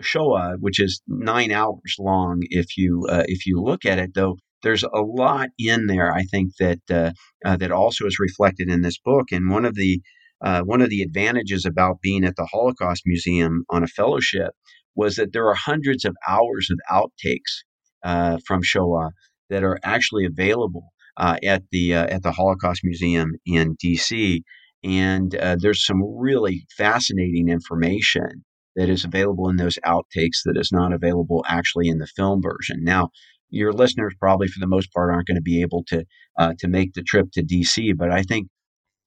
[0.00, 2.40] Shoah, which is nine hours long.
[2.50, 6.12] If you if you look at it, though, there's a lot in there.
[6.12, 7.12] I think that
[7.44, 9.26] that also is reflected in this book.
[9.32, 10.00] And one of the
[10.40, 14.52] uh, one of the advantages about being at the Holocaust Museum on a fellowship
[14.94, 17.64] was that there are hundreds of hours of outtakes
[18.04, 19.10] uh, from Shoah
[19.50, 24.44] that are actually available uh, at the uh, at the Holocaust Museum in D.C.
[24.84, 28.44] And uh, there's some really fascinating information
[28.76, 32.84] that is available in those outtakes that is not available actually in the film version.
[32.84, 33.10] Now,
[33.50, 36.04] your listeners probably for the most part aren't going to be able to
[36.38, 37.96] uh, to make the trip to DC.
[37.96, 38.48] But I think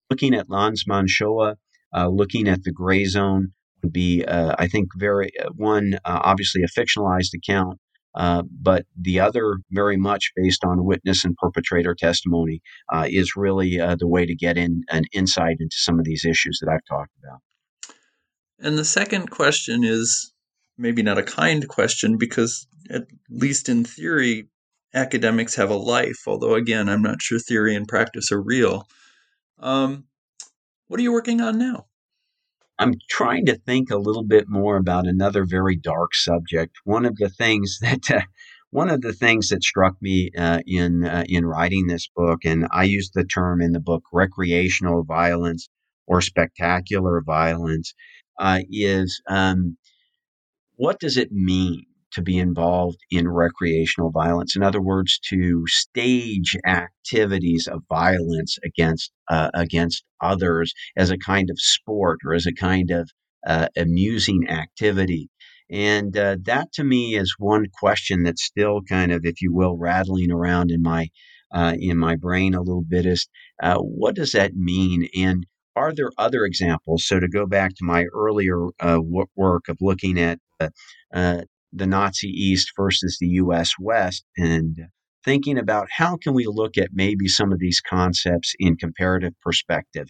[0.09, 1.55] looking at Lanzmann Shoah,
[1.95, 6.79] uh, looking at the gray zone would be, uh, I think, very one obviously a
[6.79, 7.79] fictionalized account,
[8.15, 12.61] uh, but the other, very much based on witness and perpetrator testimony,
[12.91, 16.25] uh, is really uh, the way to get in an insight into some of these
[16.25, 17.39] issues that I've talked about.
[18.59, 20.33] And the second question is
[20.77, 24.47] maybe not a kind question because, at least in theory,
[24.93, 28.87] academics have a life, although, again, I'm not sure theory and practice are real.
[29.59, 30.05] Um,
[30.87, 31.85] what are you working on now?
[32.79, 36.77] I'm trying to think a little bit more about another very dark subject.
[36.83, 38.21] One of the things that uh,
[38.71, 42.67] one of the things that struck me uh, in uh, in writing this book, and
[42.71, 45.69] I use the term in the book, recreational violence
[46.07, 47.93] or spectacular violence,
[48.39, 49.77] uh, is um,
[50.75, 54.55] what does it mean to be involved in recreational violence.
[54.55, 61.49] In other words, to stage activities of violence against uh, against others as a kind
[61.49, 63.09] of sport or as a kind of
[63.45, 65.29] uh, amusing activity.
[65.69, 69.77] And uh, that to me is one question that's still kind of, if you will,
[69.77, 71.07] rattling around in my
[71.53, 73.05] uh, in my brain a little bit.
[73.05, 73.27] Is
[73.63, 75.07] uh, what does that mean?
[75.15, 75.45] And
[75.75, 77.05] are there other examples?
[77.05, 78.99] So to go back to my earlier uh,
[79.35, 80.39] work of looking at
[81.13, 81.41] uh,
[81.73, 84.77] the Nazi East versus the US West and
[85.23, 90.07] thinking about how can we look at maybe some of these concepts in comparative perspective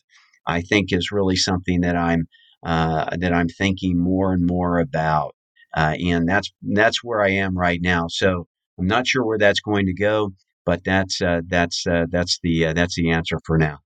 [0.48, 2.28] i think is really something that i'm
[2.64, 5.36] uh, that i'm thinking more and more about
[5.76, 8.08] uh, and that's that's where i am right now.
[8.10, 8.48] So
[8.80, 10.32] i'm not sure where that's going to go
[10.66, 13.80] but that's uh, that's uh, that's the uh, that's the answer for now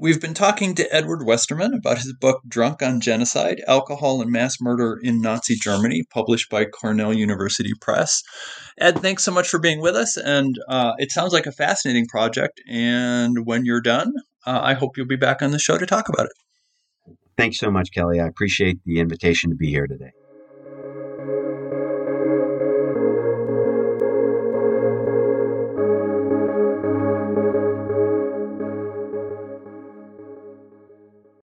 [0.00, 4.60] We've been talking to Edward Westermann about his book Drunk on Genocide Alcohol and Mass
[4.60, 8.22] Murder in Nazi Germany, published by Cornell University Press.
[8.78, 10.16] Ed, thanks so much for being with us.
[10.16, 12.60] And uh, it sounds like a fascinating project.
[12.68, 14.12] And when you're done,
[14.46, 17.16] uh, I hope you'll be back on the show to talk about it.
[17.36, 18.20] Thanks so much, Kelly.
[18.20, 20.12] I appreciate the invitation to be here today.